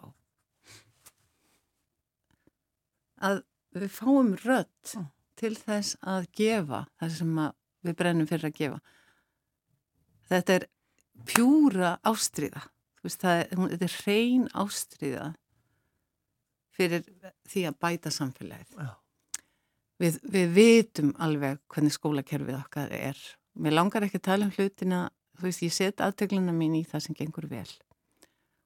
að 3.26 3.42
við 3.76 3.92
fáum 3.92 4.34
rött 4.46 4.96
til 5.40 5.56
þess 5.58 5.98
að 6.06 6.30
gefa 6.38 6.86
það 7.00 7.16
sem 7.18 7.40
að 7.44 7.56
við 7.86 7.98
brennum 8.00 8.30
fyrir 8.30 8.50
að 8.50 8.60
gefa. 8.60 8.80
Þetta 10.26 10.56
er 10.56 10.68
pjúra 11.30 11.92
ástriða. 12.08 12.64
Veist, 13.06 13.26
er, 13.30 13.50
þetta 13.54 13.86
er 13.86 13.98
hrein 14.02 14.46
ástriða 14.58 15.28
fyrir 16.76 17.04
því 17.48 17.66
að 17.70 17.78
bæta 17.84 18.14
samfélagið. 18.14 18.80
Við, 20.02 20.20
við 20.28 20.54
vitum 20.56 21.14
alveg 21.24 21.62
hvernig 21.72 21.96
skólakerfið 21.96 22.58
okkar 22.60 22.92
er. 22.96 23.20
Mér 23.56 23.78
langar 23.78 24.04
ekki 24.04 24.20
að 24.20 24.28
tala 24.28 24.48
um 24.50 24.54
hlutina, 24.56 25.02
þú 25.40 25.48
veist, 25.48 25.64
ég 25.64 25.76
set 25.76 26.04
aðtegluna 26.04 26.56
mín 26.56 26.76
í 26.76 26.84
það 26.88 27.06
sem 27.06 27.18
gengur 27.18 27.48
vel. 27.52 27.70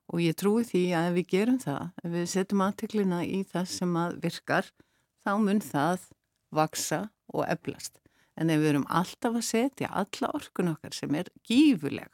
Og 0.09 0.23
ég 0.25 0.37
trúi 0.37 0.65
því 0.65 0.83
að 0.97 1.11
ef 1.11 1.17
við 1.19 1.31
gerum 1.35 1.61
það, 1.61 1.91
ef 2.01 2.13
við 2.15 2.29
setjum 2.33 2.65
aðtegluna 2.65 3.23
í 3.29 3.43
það 3.51 3.71
sem 3.75 3.97
virkar, 4.23 4.71
þá 5.21 5.31
mun 5.37 5.61
það 5.61 6.09
vaksa 6.49 7.03
og 7.29 7.45
eflast 7.45 7.99
en 8.39 8.51
ef 8.53 8.61
við 8.61 8.71
erum 8.73 8.87
alltaf 8.87 9.35
að 9.35 9.47
setja 9.49 9.91
alla 10.01 10.31
orkun 10.37 10.71
okkar 10.73 10.95
sem 10.95 11.15
er 11.19 11.29
gífuleg 11.47 12.09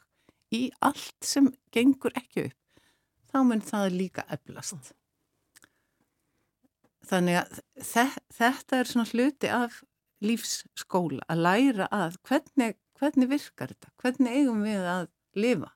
í 0.54 0.66
allt 0.84 1.26
sem 1.26 1.48
gengur 1.74 2.14
ekki 2.18 2.48
upp, 2.48 2.58
þá 3.30 3.38
mun 3.46 3.62
það 3.62 3.98
líka 4.00 4.26
eflast. 4.32 4.95
Þannig 7.06 7.38
að 7.42 7.60
þetta 7.86 8.80
er 8.80 8.90
svona 8.90 9.06
hluti 9.12 9.50
af 9.52 9.82
lífsskóla, 10.24 11.22
að 11.30 11.42
læra 11.44 11.86
að 11.94 12.16
hvernig, 12.26 12.76
hvernig 12.98 13.30
virkar 13.30 13.74
þetta, 13.74 13.92
hvernig 14.02 14.38
eigum 14.40 14.64
við 14.64 14.88
að 14.90 15.08
lifa. 15.36 15.70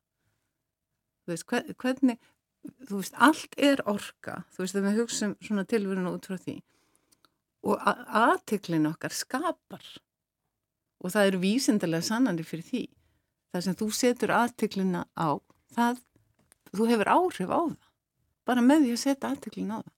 Þú 1.24 1.34
veist, 1.34 1.76
hvernig, 1.78 2.18
þú 2.88 3.02
veist, 3.02 3.18
allt 3.28 3.54
er 3.60 3.84
orka, 3.90 4.40
þú 4.50 4.64
veist, 4.64 4.74
þegar 4.74 4.88
við 4.88 5.00
hugsaum 5.02 5.36
svona 5.44 5.66
tilverinu 5.68 6.14
út 6.16 6.26
frá 6.30 6.40
því 6.40 6.56
og 7.60 7.82
aðtiklinu 7.84 8.88
okkar 8.94 9.12
skapar 9.12 9.84
og 11.00 11.12
það 11.12 11.26
eru 11.30 11.40
vísindarlega 11.42 12.06
sannandi 12.06 12.44
fyrir 12.46 12.66
því. 12.66 12.82
Það 13.50 13.64
sem 13.66 13.76
þú 13.80 13.88
setur 13.96 14.32
aðtiklina 14.36 15.04
á, 15.16 15.28
það, 15.74 16.02
þú 16.76 16.88
hefur 16.92 17.10
áhrif 17.12 17.50
á 17.52 17.60
það. 17.60 17.88
Bara 18.48 18.64
með 18.64 18.84
því 18.84 18.92
að 18.94 19.02
setja 19.04 19.30
aðtiklina 19.30 19.80
á 19.80 19.80
það. 19.80 19.96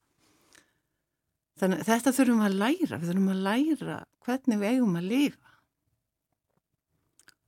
Þannig 1.61 1.85
þetta 1.87 2.13
þurfum 2.17 2.45
að 2.47 2.59
læra, 2.63 2.99
við 2.99 3.09
þurfum 3.11 3.33
að 3.33 3.43
læra 3.47 3.97
hvernig 4.25 4.61
við 4.61 4.77
eigum 4.77 4.99
að 4.99 5.09
lifa. 5.11 5.55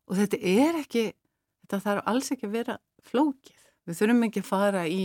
Og 0.04 0.18
þetta 0.20 0.40
er 0.40 0.80
ekki, 0.82 1.04
þetta 1.64 1.80
þarf 1.86 2.10
alls 2.12 2.32
ekki 2.34 2.48
að 2.48 2.56
vera 2.58 2.78
flókið. 3.08 3.62
Við 3.84 4.00
þurfum 4.00 4.26
ekki 4.28 4.42
að 4.42 4.48
fara 4.48 4.84
í, 4.88 5.04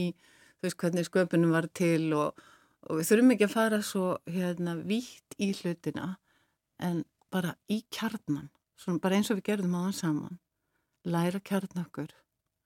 þú 0.60 0.68
veist, 0.68 0.80
hvernig 0.84 1.08
sköpunum 1.08 1.56
var 1.56 1.68
til 1.76 2.14
og, 2.16 2.44
og 2.88 3.00
við 3.00 3.12
þurfum 3.12 3.36
ekki 3.36 3.48
að 3.48 3.56
fara 3.56 3.80
svo 3.86 4.10
hérna 4.28 4.76
vítt 4.80 5.40
í 5.40 5.52
hlutina 5.56 6.14
en 6.80 7.04
bara 7.32 7.54
í 7.72 7.82
kjarnan, 7.94 8.50
svona 8.80 9.02
bara 9.04 9.20
eins 9.20 9.30
og 9.32 9.40
við 9.40 9.50
gerðum 9.52 9.78
á 9.78 9.82
það 9.90 9.96
saman, 10.00 10.40
læra 11.06 11.42
kjarn 11.44 11.84
okkur, 11.84 12.12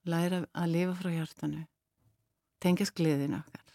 læra 0.08 0.44
að 0.54 0.74
lifa 0.76 0.96
frá 1.00 1.12
hjartanu, 1.12 1.64
tengjast 2.64 2.96
gleðin 2.98 3.38
okkar, 3.40 3.66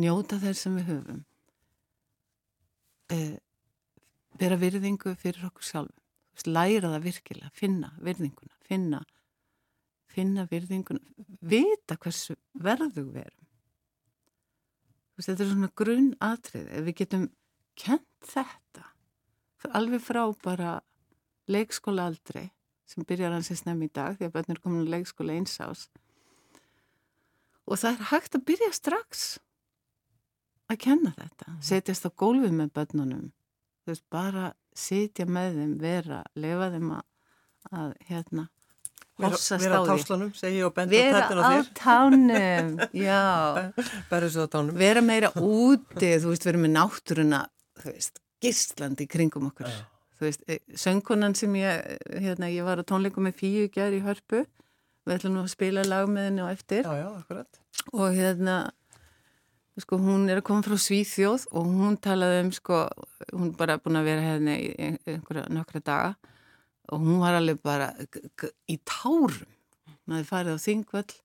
njóta 0.00 0.40
þeir 0.42 0.58
sem 0.58 0.78
við 0.80 0.90
höfum, 0.90 1.22
eh, 3.12 3.38
vera 4.40 4.58
virðingu 4.60 5.14
fyrir 5.20 5.48
okkur 5.48 5.66
sjálfum, 5.66 6.02
læra 6.46 6.92
það 6.92 7.06
virkilega, 7.06 7.50
finna 7.56 7.92
virðinguna, 8.04 8.54
finna, 8.66 9.02
finna 10.12 10.46
virðinguna, 10.50 11.00
vita 11.40 11.96
hversu 11.96 12.36
verðu 12.52 13.06
við 13.08 13.22
erum. 13.24 13.42
Þetta 15.16 15.42
er 15.42 15.48
svona 15.48 15.72
grunn 15.72 16.10
atrið, 16.20 16.66
ef 16.76 16.84
við 16.84 16.98
getum 17.00 17.30
kent 17.76 18.28
þetta 18.28 18.84
alveg 19.74 20.02
frá 20.04 20.22
bara 20.44 20.72
leikskóla 21.50 22.06
aldrei 22.10 22.50
sem 22.86 23.04
byrjar 23.06 23.34
hans 23.34 23.50
í 23.50 23.56
snem 23.58 23.82
í 23.82 23.90
dag 23.90 24.18
því 24.18 24.28
að 24.28 24.34
börnur 24.36 24.60
komin 24.62 24.86
á 24.86 24.92
leikskóla 24.96 25.34
eins 25.34 25.56
ás 25.62 25.86
og 27.66 27.80
það 27.80 27.90
er 27.92 28.08
hægt 28.12 28.38
að 28.38 28.46
byrja 28.50 28.70
strax 28.76 29.24
að 30.70 30.80
kenna 30.82 31.14
þetta 31.16 31.48
mm. 31.52 31.62
setjast 31.70 32.08
á 32.08 32.10
gólfið 32.22 32.56
með 32.58 32.72
börnunum 32.78 33.30
þú 33.84 33.92
veist 33.92 34.06
bara 34.12 34.50
sitja 34.76 35.26
með 35.26 35.60
þeim 35.60 35.72
vera, 35.80 36.20
lefa 36.36 36.70
þeim 36.74 36.92
að, 36.98 37.06
að 37.72 37.96
hérna 38.10 38.48
hossast 39.16 39.64
á 39.64 39.80
því 39.80 40.92
vera 40.92 41.22
á 41.24 41.62
tánum 41.78 42.36
já 43.06 43.22
vera 44.76 45.04
meira 45.04 45.32
úti 45.62 46.12
þú 46.20 46.34
veist, 46.34 46.48
vera 46.48 46.60
með 46.60 46.74
náttúruna 46.76 47.44
þú 47.80 47.92
veist, 47.92 48.20
gistlandi 48.42 49.06
kringum 49.10 49.50
okkur. 49.50 49.68
Ja. 49.70 49.84
Þú 50.16 50.28
veist, 50.28 50.44
eh, 50.48 50.60
söngkonan 50.74 51.36
sem 51.36 51.52
ég, 51.54 51.98
hérna, 52.22 52.48
ég 52.48 52.64
var 52.64 52.80
á 52.80 52.84
tónleikum 52.84 53.26
með 53.28 53.36
Fíu 53.40 53.68
gerð 53.72 53.98
í 53.98 54.04
hörpu, 54.04 54.44
við 55.04 55.16
ætlum 55.16 55.36
nú 55.36 55.44
að 55.44 55.52
spila 55.52 55.84
lag 55.84 56.08
með 56.08 56.30
henni 56.30 56.44
á 56.44 56.48
eftir. 56.48 56.84
Já, 56.84 56.94
já, 57.02 57.08
akkurat. 57.20 57.60
Og 57.92 58.16
hérna, 58.16 58.56
sko, 59.82 59.98
hún 60.00 60.28
er 60.30 60.40
að 60.40 60.46
koma 60.48 60.64
frá 60.64 60.76
Svíþjóð 60.80 61.46
og 61.52 61.68
hún 61.68 61.98
talaði 62.02 62.40
um, 62.44 62.50
sko, 62.56 62.80
hún 63.32 63.52
bara 63.58 63.78
búin 63.82 63.98
að 64.00 64.08
vera 64.08 64.24
hérna 64.24 64.56
í 64.56 64.70
einhverja 64.78 65.46
nokkra 65.52 65.82
daga 65.84 66.10
og 66.92 67.02
hún 67.02 67.18
var 67.20 67.36
alveg 67.36 67.58
bara 67.66 67.90
í 68.70 68.78
tárum. 68.86 69.46
Hún 70.06 70.16
hafi 70.16 70.28
farið 70.28 70.54
á 70.54 70.58
þingvall 70.62 71.16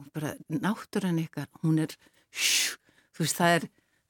og 0.00 0.10
bara 0.12 0.34
náttúrann 0.52 1.22
ykkar, 1.22 1.48
hún 1.62 1.78
er, 1.84 1.94
shh, 2.34 2.74
þú 3.14 3.24
veist, 3.24 3.38
það 3.38 3.54
er, 3.56 3.66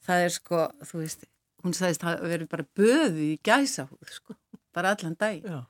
það 0.06 0.24
er 0.24 0.34
sko, 0.34 0.62
þú 0.88 1.02
veist, 1.02 1.26
hún 1.64 1.76
sagðist 1.76 2.04
að 2.04 2.16
það 2.18 2.32
veri 2.34 2.48
bara 2.50 2.66
böði 2.80 3.28
í 3.34 3.38
gæsahúð 3.44 4.16
sko, 4.18 4.36
bara 4.74 4.94
allan 4.96 5.16
dag 5.20 5.44
Já. 5.44 5.60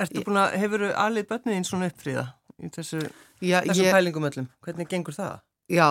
Ertu 0.00 0.22
búin 0.24 0.38
að, 0.40 0.56
hefur 0.62 0.86
alveg 0.92 1.28
börnið 1.28 1.56
þín 1.58 1.68
svona 1.68 1.90
uppfríða 1.90 2.26
í 2.60 2.70
þessu, 2.72 3.00
Já, 3.40 3.60
þessu 3.66 3.84
ég, 3.86 3.94
pælingum 3.94 4.26
öllum? 4.28 4.48
Hvernig 4.64 4.90
gengur 4.90 5.16
það? 5.16 5.40
já, 5.70 5.88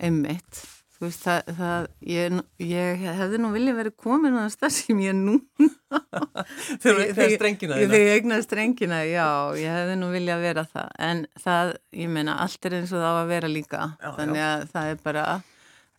einmitt. 0.00 0.60
Þú 1.00 1.06
veist, 1.06 1.22
það, 1.24 1.50
það 1.56 1.84
ég, 2.12 2.34
ég 2.68 3.04
hefði 3.16 3.38
nú 3.40 3.50
viljað 3.54 3.76
verið 3.78 3.94
komin 4.04 4.34
á 4.36 4.40
það 4.44 4.50
stað 4.52 4.72
sem 4.76 4.98
ég 5.00 5.14
er 5.14 5.16
nú. 5.16 5.36
Þegar 6.82 6.98
þegar 7.16 7.32
strengina 7.38 7.78
Ég- 7.78 7.86
þína? 7.86 7.92
Þegar 7.94 8.02
ég 8.04 8.18
eignaði 8.18 8.44
strengina, 8.44 8.98
já, 9.08 9.26
ég 9.60 9.72
hefði 9.78 9.94
nú 10.00 10.10
viljað 10.12 10.42
vera 10.44 10.64
það. 10.68 10.90
En 11.08 11.22
það, 11.40 11.72
ég 12.02 12.12
meina, 12.12 12.34
allt 12.44 12.68
er 12.68 12.76
eins 12.80 12.92
og 12.92 13.00
það 13.00 13.16
á 13.16 13.20
að 13.22 13.32
vera 13.32 13.50
líka. 13.54 13.80
Já, 13.96 14.10
Þannig 14.18 14.44
að 14.50 14.66
það 14.74 14.90
er 14.92 15.00
bara, 15.06 15.24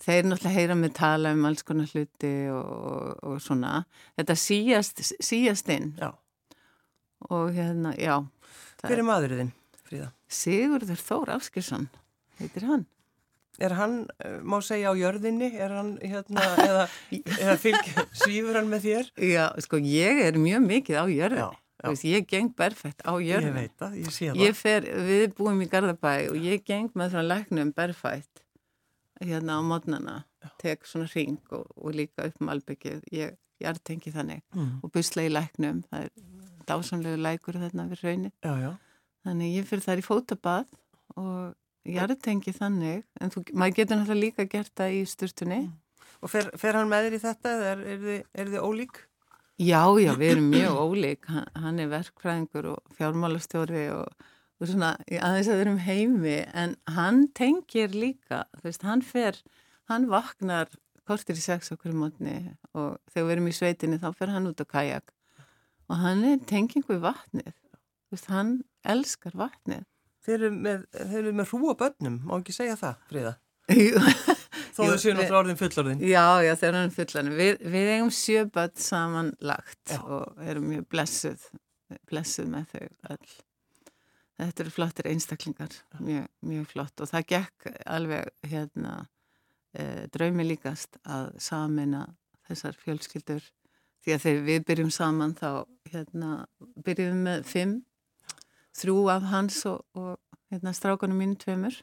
þeir 0.05 0.29
náttúrulega 0.29 0.55
heyra 0.59 0.77
mig 0.83 0.93
tala 1.01 1.33
um 1.35 1.49
alls 1.49 1.65
konar 1.71 1.89
hluti 1.95 2.33
og, 2.53 3.17
og, 3.25 3.41
svona. 3.41 3.73
Þetta 4.21 4.37
síjast, 4.45 5.03
síjast 5.17 5.73
inn 5.73 5.91
Já. 5.97 6.11
og 7.29 7.51
hérna, 7.57 7.95
já. 7.97 8.19
Hver 8.85 8.97
er 9.01 9.05
maðurinn 9.05 9.51
Fríða? 9.89 10.11
Sigurður 10.31 11.01
Þór 11.09 11.33
Afskjörsson, 11.39 11.89
heitir 12.39 12.69
hann. 12.69 12.85
Er 13.59 13.73
hann, 13.77 14.07
eh, 14.23 14.37
má 14.41 14.61
segja 14.63 14.89
á 14.89 14.95
jörðinni, 14.95 15.51
er 15.59 15.69
hann 15.75 15.97
hérna, 16.01 16.41
eða, 16.69 16.85
eða 17.11 17.57
fylg, 17.61 17.89
svífur 18.15 18.55
hann 18.57 18.69
með 18.71 18.85
þér? 18.87 19.09
Já, 19.27 19.43
sko, 19.61 19.77
ég 19.83 20.21
er 20.25 20.39
mjög 20.39 20.63
mikið 20.69 20.97
á 20.97 21.05
jörðinni. 21.11 21.43
Já, 21.43 21.59
já. 21.83 21.89
Veist, 21.91 22.05
ég 22.05 22.25
geng 22.29 22.51
berfætt 22.57 23.01
á 23.05 23.11
Ég 23.19 23.27
jörðinni. 23.33 23.53
veit 23.65 23.75
það, 23.81 23.95
ég 24.01 24.11
sé 24.15 24.29
það. 24.31 24.41
Ég 24.45 24.55
fer, 24.57 24.87
við 25.09 25.23
búum 25.37 25.61
í 25.61 25.67
Garðabæ 25.69 26.13
og 26.31 26.37
ég 26.45 26.63
geng 26.65 26.89
með 26.95 27.11
svona 27.15 27.27
læknum 27.35 27.71
berfætt 27.73 28.43
hérna 29.21 29.57
á 29.57 29.61
modnana, 29.61 30.15
tek 30.61 30.85
svona 30.89 31.09
ring 31.13 31.37
og, 31.53 31.67
og 31.77 31.93
líka 31.93 32.25
upp 32.31 32.39
malbyggið, 32.41 33.03
ég, 33.13 33.35
ég 33.61 33.67
er 33.69 33.77
tengið 33.85 34.15
þannig 34.17 34.41
Mm. 34.57 34.79
og 34.83 34.91
busla 34.95 35.21
í 35.27 35.29
læknum, 35.29 35.83
það 35.91 36.07
er 36.07 36.09
dásamlegu 36.65 37.19
lækur 37.21 37.59
þarna 37.61 37.85
við 37.91 38.01
raunni, 38.05 38.31
Já, 38.41 38.53
já. 38.61 38.71
þannig 39.27 39.53
ég 39.59 39.67
fyrir 39.69 39.85
þar 39.85 40.01
í 40.01 40.05
fótabað 40.07 40.65
og 41.17 41.53
ég 41.87 42.17
tengið 42.21 42.57
þannig, 42.57 43.05
en 43.21 43.31
þú, 43.33 43.45
maður 43.53 43.77
getur 43.79 43.99
náttúrulega 43.99 44.25
líka 44.25 44.47
gert 44.49 44.73
það 44.77 44.97
í 44.97 44.99
sturtunni. 45.09 45.61
Og 46.21 46.29
fer, 46.29 46.51
fer 46.59 46.77
hann 46.77 46.91
með 46.91 47.07
þér 47.07 47.15
í 47.15 47.21
þetta 47.23 47.55
eða 47.55 47.71
er, 47.71 47.79
er, 47.93 48.03
þið, 48.03 48.19
er 48.41 48.51
þið 48.51 48.67
ólík? 48.67 48.99
Já, 49.61 49.81
já, 50.01 50.11
við 50.17 50.35
erum 50.35 50.51
mjög 50.51 50.77
ólík, 50.81 51.25
hann, 51.29 51.79
er 51.81 51.89
verkfræðingur 51.91 52.69
og 52.71 52.93
fjármálastjóri 52.97 53.87
og, 53.93 54.27
og 54.61 54.69
svona 54.69 54.93
í 55.05 55.19
aðeins 55.21 55.49
að 55.49 55.57
við 55.57 55.65
erum 55.65 55.81
heimi, 55.85 56.37
en 56.57 56.77
hann 56.95 57.25
tengir 57.37 57.93
líka, 57.93 58.45
þú 58.57 58.69
veist, 58.69 58.85
hann 58.87 59.03
fer, 59.05 59.37
hann 59.89 60.07
vaknar 60.09 60.71
kortir 61.05 61.37
í 61.37 61.43
sex 61.43 61.73
okkur 61.73 61.93
mótni 61.97 62.37
og 62.77 62.97
þegar 63.11 63.27
við 63.27 63.33
erum 63.35 63.49
í 63.49 63.55
sveitinni 63.57 63.99
þá 64.01 64.11
fer 64.17 64.31
hann 64.33 64.49
út 64.49 64.61
á 64.61 64.65
kajak 64.69 65.13
og 65.91 65.99
hann 65.99 66.23
er 66.23 66.41
tengingu 66.47 66.93
við 66.93 67.01
vatnið, 67.03 67.55
þú 68.07 68.15
veist, 68.15 68.29
hann 68.31 68.51
elskar 68.87 69.35
vatnið. 69.37 69.83
Þeir 70.21 70.37
eru 70.37 70.51
með, 70.53 70.83
þeir 70.95 71.19
eru 71.23 71.33
með 71.39 71.53
hrúa 71.53 71.77
börnum, 71.79 72.19
má 72.27 72.35
ekki 72.37 72.55
segja 72.55 72.77
það, 72.79 72.99
Fríða? 73.09 73.33
Þó 74.71 74.81
Jú, 74.85 74.91
þau 74.93 74.99
séu 75.01 75.13
náttúrulega 75.15 75.39
orðin 75.41 75.59
fullorðin. 75.59 76.03
Já, 76.07 76.25
já, 76.45 76.51
þegar 76.59 76.77
hann 76.77 76.89
er 76.89 76.95
fullan. 76.95 77.31
Við, 77.35 77.63
við 77.73 77.89
eigum 77.95 78.11
sjöböld 78.15 78.81
samanlagt 78.81 79.91
Já. 79.91 79.99
og 79.99 80.43
erum 80.47 80.67
mjög 80.71 80.85
blessuð, 80.93 81.47
blessuð 82.09 82.51
með 82.53 82.69
þau 82.71 83.15
öll. 83.15 83.33
Þetta 84.41 84.63
eru 84.63 84.73
flottir 84.73 85.09
einstaklingar, 85.11 85.75
mjög, 86.01 86.29
mjög 86.49 86.69
flott 86.71 87.03
og 87.03 87.11
það 87.11 87.27
gekk 87.33 87.67
alveg 87.85 88.31
hérna 88.49 88.93
e, 89.75 90.07
draumi 90.13 90.47
líkast 90.47 90.97
að 91.03 91.27
samina 91.43 92.07
þessar 92.47 92.79
fjölskyldur 92.81 93.43
því 94.01 94.15
að 94.15 94.23
þegar 94.25 94.47
við 94.47 94.65
byrjum 94.71 94.93
saman 94.95 95.35
þá 95.37 95.49
hérna 95.91 96.31
byrjum 96.81 97.11
við 97.11 97.23
með 97.27 97.45
fimm, 97.51 97.75
þrjú 98.77 98.97
af 99.13 99.25
hans 99.31 99.59
og, 99.69 99.81
og 99.97 100.17
hérna 100.51 100.73
strákanum 100.75 101.19
mínu 101.21 101.37
tveimur. 101.41 101.75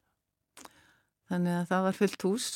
Þannig 1.28 1.58
að 1.60 1.66
það 1.72 1.82
var 1.88 1.96
fullt 1.98 2.24
hús 2.24 2.46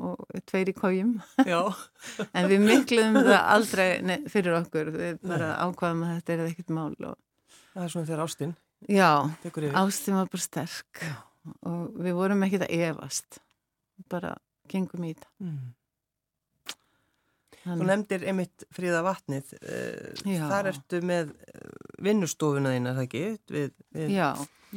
og 0.00 0.20
tveir 0.46 0.70
í 0.70 0.74
kójum. 0.76 1.16
Já. 1.44 1.62
En 2.36 2.46
við 2.50 2.62
mikluðum 2.64 3.18
það 3.26 3.40
aldrei 3.56 3.88
nei, 4.06 4.18
fyrir 4.30 4.54
okkur, 4.60 4.92
við 4.94 5.18
bara 5.26 5.54
ákvaðum 5.66 6.04
að 6.06 6.14
þetta 6.20 6.36
er 6.36 6.44
ekkert 6.46 6.70
mál 6.76 6.94
og 7.10 7.18
Það 7.70 7.82
er 7.84 7.90
svona 7.92 8.06
þegar 8.08 8.22
ástinn 8.24 8.52
já, 8.90 9.08
tekur 9.44 9.66
yfir. 9.68 9.76
ástin 9.78 10.16
var 10.18 10.30
bara 10.32 10.42
sterk 10.42 11.02
og 11.68 11.98
við 12.02 12.16
vorum 12.18 12.42
ekkert 12.46 12.64
að 12.66 12.72
efast, 12.88 13.38
bara 14.10 14.32
gengum 14.70 15.04
í 15.06 15.12
þetta. 15.14 15.28
Mm. 15.44 15.68
Þú 17.60 17.68
Þannig- 17.68 17.88
nefndir 17.90 18.24
einmitt 18.30 18.64
Fríða 18.74 19.02
vatnið. 19.04 19.52
eh, 19.60 20.14
Já. 20.24 20.48
Þar 20.48 20.70
ertu 20.72 21.00
með 21.04 21.34
eh, 21.54 21.79
vinnustofuna 22.04 22.74
þína, 22.74 22.94
það 22.96 23.06
ekki? 23.06 23.22
Við, 23.50 23.70
við, 23.96 24.12
Já, 24.16 24.28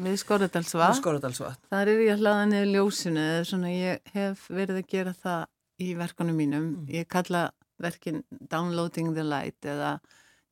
við 0.05 0.19
Skorradalsva, 0.21 0.89
við 0.91 0.99
Skoradalsvatn. 1.01 1.67
þar 1.73 1.91
er 1.93 2.03
ég 2.03 2.13
að 2.13 2.23
hlaða 2.23 2.45
niður 2.51 2.71
ljósinu, 2.75 3.25
eða 3.33 3.47
svona 3.49 3.73
ég 3.73 4.13
hef 4.15 4.45
verið 4.49 4.81
að 4.81 4.91
gera 4.95 5.15
það 5.23 5.43
í 5.83 5.89
verkanum 5.99 6.39
mínum. 6.39 6.67
Mm. 6.73 6.91
Ég 6.93 7.09
kalla 7.11 7.47
verkin 7.83 8.21
Downloading 8.51 9.13
the 9.17 9.25
Light 9.25 9.65
eða 9.67 9.97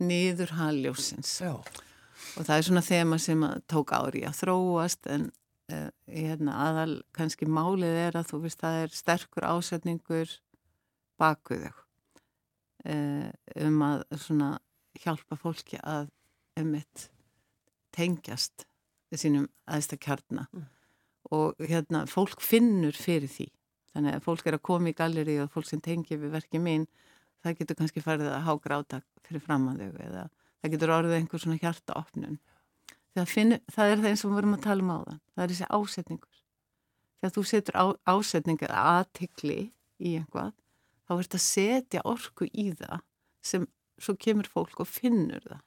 niður 0.01 0.55
halljósins. 0.57 1.38
Já. 1.43 1.53
og 2.38 2.45
það 2.45 2.55
er 2.55 2.65
svona 2.67 2.84
þema 2.86 3.17
sem 3.21 3.43
að 3.45 3.62
tók 3.71 3.93
ári 3.97 4.23
að 4.27 4.38
þróast 4.43 5.07
en 5.10 5.29
uh, 5.73 5.89
hérna, 6.05 6.57
aðal 6.67 7.01
kannski 7.17 7.47
málið 7.49 7.97
er 8.07 8.17
að 8.19 8.31
þú 8.31 8.41
veist 8.45 8.62
það 8.62 8.79
er 8.84 8.95
sterkur 8.95 9.47
ásetningur 9.49 10.36
bakuð 11.21 11.65
þau 11.65 11.79
uh, 12.91 13.29
um 13.65 13.81
að 13.88 14.03
svona 14.21 14.51
hjálpa 15.01 15.38
fólki 15.39 15.79
að 15.81 16.10
emitt 16.59 17.09
tengjast 17.95 18.65
sínum 19.11 19.49
aðsta 19.67 19.97
kjarna. 19.99 20.47
Mm. 20.51 20.69
og 21.31 21.55
hérna 21.63 22.03
fólk 22.09 22.41
finnur 22.43 22.95
fyrir 22.97 23.29
því. 23.31 23.47
Þannig 23.93 24.17
að 24.17 24.25
fólk 24.25 24.47
er 24.47 24.57
að 24.57 24.65
koma 24.67 24.91
í 24.91 24.95
galleri 24.95 25.37
og 25.43 25.51
fólk 25.53 25.67
sem 25.69 25.81
tengir 25.83 26.19
við 26.19 26.33
verki 26.35 26.59
mín 26.59 26.87
það 27.43 27.57
getur 27.59 27.77
kannski 27.79 28.03
farið 28.03 28.31
að 28.31 28.45
há 28.47 28.53
grátak 28.63 29.05
fyrir 29.27 29.43
framann 29.43 29.79
þau 29.79 30.01
eða 30.05 30.25
það 30.61 30.73
getur 30.75 30.93
orðið 30.95 31.17
einhver 31.17 31.43
svona 31.43 31.59
hjartaopnun. 31.61 32.39
Það, 33.15 33.31
það 33.71 33.91
er 33.91 34.01
það 34.01 34.09
eins 34.11 34.23
og 34.23 34.31
við 34.31 34.37
vorum 34.39 34.55
að 34.55 34.65
tala 34.65 34.85
um 34.85 34.91
áðan. 34.95 35.21
Það 35.35 35.43
er 35.43 35.53
þessi 35.53 35.69
ásetningur. 35.77 36.41
Þegar 37.21 37.35
þú 37.35 37.43
setur 37.51 37.79
á, 37.79 37.85
ásetningar 38.11 38.75
aðtikli 38.81 39.59
í 40.01 40.15
einhvað 40.19 40.51
þá 41.07 41.15
ert 41.17 41.37
að 41.37 41.45
setja 41.45 42.03
orku 42.07 42.47
í 42.51 42.69
það 42.77 43.01
sem 43.45 43.67
svo 44.01 44.15
kemur 44.17 44.49
fólk 44.49 44.83
og 44.83 44.89
finnur 44.89 45.43
það 45.45 45.63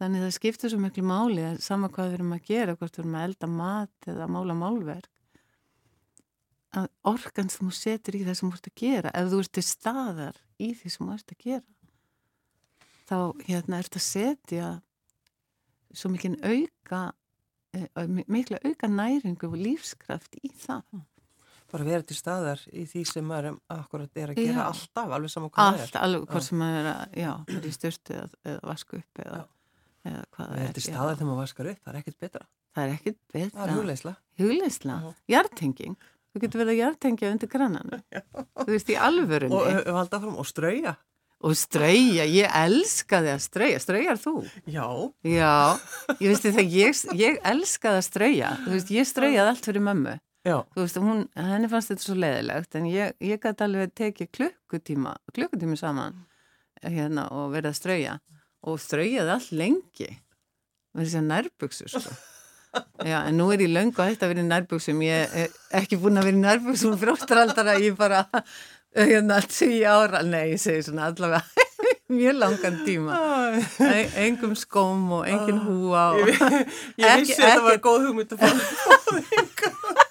þannig 0.00 0.24
það 0.24 0.32
skiptir 0.36 0.72
svo 0.72 0.80
miklu 0.82 1.04
máli 1.06 1.44
að 1.46 1.60
sama 1.64 1.90
hvað 1.92 2.08
við 2.10 2.16
erum 2.18 2.32
að 2.36 2.48
gera 2.50 2.76
hvort 2.78 2.96
við 2.98 3.04
erum 3.04 3.18
að 3.18 3.26
elda 3.28 3.50
mat 3.50 4.08
eða 4.10 4.30
mála 4.34 4.56
málverk 4.58 5.10
að 6.74 6.88
orkan 7.06 7.50
sem 7.52 7.68
þú 7.68 7.76
setur 7.78 8.18
í 8.18 8.24
það 8.26 8.38
sem 8.40 8.50
þú 8.50 8.58
ert 8.58 8.70
að 8.70 8.80
gera 8.82 9.12
ef 9.14 9.30
þú 9.30 9.40
ert 9.44 9.52
til 9.54 9.66
staðar 9.68 10.40
í 10.58 10.70
því 10.74 10.92
sem 10.94 11.06
þú 11.06 11.14
ert 11.14 11.34
að 11.36 11.44
gera 11.46 11.64
þá 13.04 13.16
hérna 13.46 13.80
ert 13.84 13.98
að 14.00 14.06
setja 14.08 14.70
svo 15.94 16.10
mikið 16.10 16.38
auka 16.42 17.02
eh, 17.76 17.88
mikla 18.26 18.58
auka 18.64 18.90
næringu 18.90 19.50
og 19.50 19.58
lífskraft 19.60 20.40
í 20.42 20.50
það 20.64 21.04
Bara 21.74 21.86
vera 21.88 22.04
til 22.06 22.14
staðar 22.14 22.60
í 22.70 22.84
því 22.86 23.00
sem 23.08 23.24
maður 23.26 23.56
akkurat 23.72 24.18
er 24.20 24.30
að 24.30 24.36
gera 24.38 24.60
Já. 24.60 24.66
alltaf, 24.68 25.08
alveg 25.16 25.30
saman 25.32 25.50
hvað 25.50 25.64
það 25.64 25.78
er. 25.78 25.84
allt, 25.86 25.96
alveg 25.98 26.20
Já. 26.26 26.30
hvort 26.30 26.46
sem 26.46 26.60
maður 26.60 26.76
er 26.78 26.88
að 26.90 27.16
já, 27.18 27.30
er 27.56 27.64
í 27.66 27.72
styrtu 27.74 28.14
eða, 28.18 28.28
eða 28.52 28.60
vasku 28.68 28.98
upp 29.00 29.22
eða, 29.24 29.38
hvað 29.40 29.48
Það 30.04 30.58
er 30.60 30.72
til 30.76 30.82
staðar 30.84 31.14
þegar 31.16 31.28
maður 31.30 31.40
vaskar 31.44 31.70
upp, 31.70 31.78
það 31.84 31.94
er 31.94 32.00
ekkert 32.02 32.18
betra. 32.20 32.44
það 32.76 32.84
er 32.84 32.92
ekkit 32.98 33.16
Það 33.32 33.40
er 33.40 33.46
betra 33.54 33.76
hugleisla. 33.78 34.12
hugleisla, 34.38 34.96
Já. 35.00 35.14
jartenging 35.36 35.96
þú 36.34 36.40
getur 36.42 36.60
verið 36.60 36.72
að 36.74 36.80
jartengja 36.82 37.30
undir 37.32 37.48
grannan 37.48 37.92
þú 38.58 38.68
veist 38.74 38.90
í 38.90 38.96
alvörunni 38.98 39.54
Og 39.54 39.66
og, 39.68 39.86
uh, 39.86 39.92
valda 39.96 40.20
fram 40.20 40.36
og 40.42 40.46
strauja. 40.50 40.96
strauja, 41.54 42.24
ég 42.24 42.50
elska 42.56 43.20
þig 43.22 43.32
að 43.34 43.42
strauja 43.44 43.80
straujar 43.82 44.20
þú? 44.20 44.34
Já. 44.66 44.86
Já, 45.24 45.78
ég 46.20 46.28
veist 46.32 46.46
það, 46.46 46.60
ég, 46.72 47.00
ég 47.20 47.40
elskaði 47.44 48.00
að 48.00 48.06
strauja, 48.08 48.52
þú 48.64 48.70
veist, 48.76 48.92
ég 48.94 49.08
straujaði 49.08 49.48
allt 49.54 49.64
fyrir 49.68 49.84
mömmu, 49.88 50.14
Já. 50.44 50.56
þú 50.74 50.80
veist, 50.84 50.96
hún, 51.00 51.24
henni 51.36 51.68
fannst 51.72 51.92
þetta 51.92 52.04
svo 52.06 52.16
leðilegt, 52.20 52.74
en 52.80 52.86
ég, 52.90 53.12
ég 53.20 53.40
gæti 53.44 53.64
alveg 53.66 53.92
tekið 53.94 54.30
klukkutíma, 54.38 55.14
klukkutíma 55.36 55.76
saman, 55.80 56.16
hérna, 56.82 57.28
og 57.32 57.52
verið 57.54 57.70
að 57.72 57.78
strauja, 57.78 58.16
og 58.64 58.78
straujaði 58.80 59.34
allt 59.34 59.50
lengi, 59.56 60.10
með 60.94 61.04
þess 61.08 61.18
að 61.20 61.26
nærbuksur, 61.32 61.90
sko. 61.94 62.14
Já, 63.10 63.18
en 63.28 63.36
nú 63.38 63.50
er 63.54 63.60
ég 63.62 63.70
löngu 63.70 64.00
að 64.02 64.14
þetta 64.14 64.26
að 64.26 64.30
vera 64.32 64.42
í 64.42 64.48
nærbuksum, 64.50 65.02
ég 65.06 65.34
er 65.44 65.52
ekki 65.78 65.98
búin 66.02 66.18
að 66.18 66.26
vera 66.30 66.38
í 66.40 66.44
nærbuksum 66.44 66.96
frjóttaraldara, 66.98 67.76
ég 67.82 67.94
bara, 67.98 68.24
hérna, 68.96 69.38
tíu 69.46 69.84
ára, 69.86 70.24
nei, 70.26 70.54
ég 70.56 70.62
segi 70.62 70.88
svona 70.88 71.06
allavega, 71.12 71.44
mjög 72.14 72.40
langan 72.40 72.80
tíma. 72.86 73.20
En- 73.84 74.16
engum 74.24 74.56
skóm 74.58 75.06
og 75.20 75.28
engin 75.30 75.60
húa 75.68 76.08
og 76.16 76.32
Ég, 76.32 76.42
ég 77.04 77.22
vissi 77.22 77.38
að 77.38 77.46
þetta 77.52 77.66
var 77.68 77.78
góð 77.86 78.08
hugmynd 78.08 78.34
að 78.34 78.42
fá. 78.42 80.03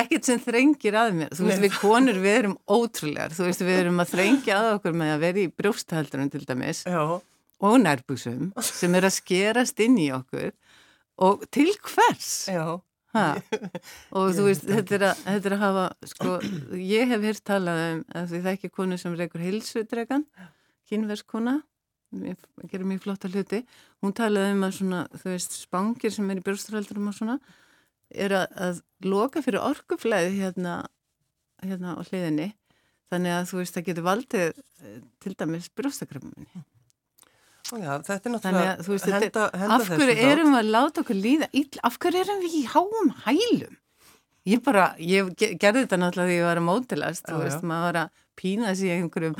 Ekkert 0.00 0.28
sem 0.28 0.40
þrengir 0.42 0.98
að 0.98 1.14
mér. 1.20 1.32
Þú 1.36 1.48
veist 1.48 1.64
við 1.64 1.78
konur 1.78 2.20
við 2.22 2.38
erum 2.42 2.56
ótrúlegar. 2.68 3.34
Þú 3.36 3.48
veist 3.48 3.64
við 3.64 3.82
erum 3.84 4.02
að 4.02 4.14
þrengja 4.14 4.58
að 4.58 4.70
okkur 4.76 4.98
með 5.02 5.14
að 5.14 5.24
vera 5.26 5.42
í 5.44 5.52
brjóstahaldurinn 5.62 6.32
til 6.34 6.44
dæmis 6.48 6.82
Já. 6.88 7.02
og 7.18 7.78
nærbúsum 7.84 8.52
sem 8.64 8.98
er 8.98 9.08
að 9.08 9.16
skerast 9.20 9.80
inn 9.84 9.98
í 10.00 10.10
okkur. 10.16 10.52
Og 11.18 11.42
til 11.54 11.72
hvers? 11.82 12.46
Og 13.16 14.34
þú 14.36 14.44
veist, 14.48 14.66
þetta 14.68 14.96
er, 14.98 15.04
að, 15.08 15.22
þetta 15.24 15.48
er 15.48 15.56
að 15.56 15.62
hafa, 15.62 15.84
sko, 16.10 16.34
ég 16.76 17.08
hef 17.12 17.24
hér 17.24 17.40
talað 17.50 17.80
um 17.86 18.02
að 18.20 18.26
því 18.30 18.40
það 18.42 18.50
er 18.50 18.58
ekki 18.58 18.70
konu 18.76 18.98
sem 19.00 19.16
reykur 19.16 19.44
hilsudregan, 19.44 20.26
kynverskona, 20.90 21.54
gerir 22.68 22.86
mjög 22.88 23.06
flotta 23.06 23.30
hluti, 23.32 23.62
hún 24.04 24.14
talaði 24.16 24.52
um 24.54 24.66
að 24.68 24.76
svona, 24.78 25.00
þú 25.16 25.32
veist, 25.32 25.56
spangir 25.64 26.14
sem 26.14 26.28
er 26.30 26.40
í 26.40 26.44
björnstraldurum 26.44 27.10
og 27.10 27.16
svona, 27.16 27.38
er 28.14 28.34
að, 28.42 28.46
að 28.68 28.80
loka 29.04 29.42
fyrir 29.44 29.60
orkuflæði 29.64 30.32
hérna, 30.40 30.76
hérna 31.64 31.96
á 31.98 32.02
hliðinni, 32.08 32.48
þannig 33.12 33.34
að 33.36 33.46
þú 33.50 33.60
veist, 33.60 33.76
það 33.76 33.86
getur 33.90 34.06
valdið 34.08 34.46
eh, 34.48 34.98
til 35.24 35.34
dæmis 35.40 35.68
brjóstakrafminni. 35.76 36.64
Já, 37.68 37.98
þetta 38.00 38.16
er 38.16 38.32
náttúrulega 38.32 38.70
að 38.78 38.86
veist, 38.88 39.10
henda, 39.12 39.42
henda 39.60 39.74
af 39.76 39.90
hverju 39.92 40.14
erum 40.32 40.54
við 40.54 40.60
að 40.62 40.70
láta 40.72 41.02
okkur 41.02 41.18
líða 41.20 41.48
ill, 41.52 41.80
af 41.84 41.98
hverju 42.00 42.22
erum 42.24 42.38
við 42.46 42.54
í 42.56 42.62
háum 42.72 43.10
hælum? 43.26 43.74
Ég 44.48 44.62
bara, 44.64 44.86
ég 44.96 45.28
ge- 45.36 45.50
gerði 45.60 45.82
þetta 45.84 45.98
náttúrulega 46.00 46.30
því 46.30 46.38
ég 46.38 46.46
var 46.48 46.60
að 46.62 46.64
mótilast, 46.70 47.26
þú 47.28 47.42
veist, 47.42 47.66
maður 47.68 47.84
var 47.90 47.98
að 48.06 48.22
pína 48.40 48.72
í 48.72 48.88
einhverjum, 48.94 49.36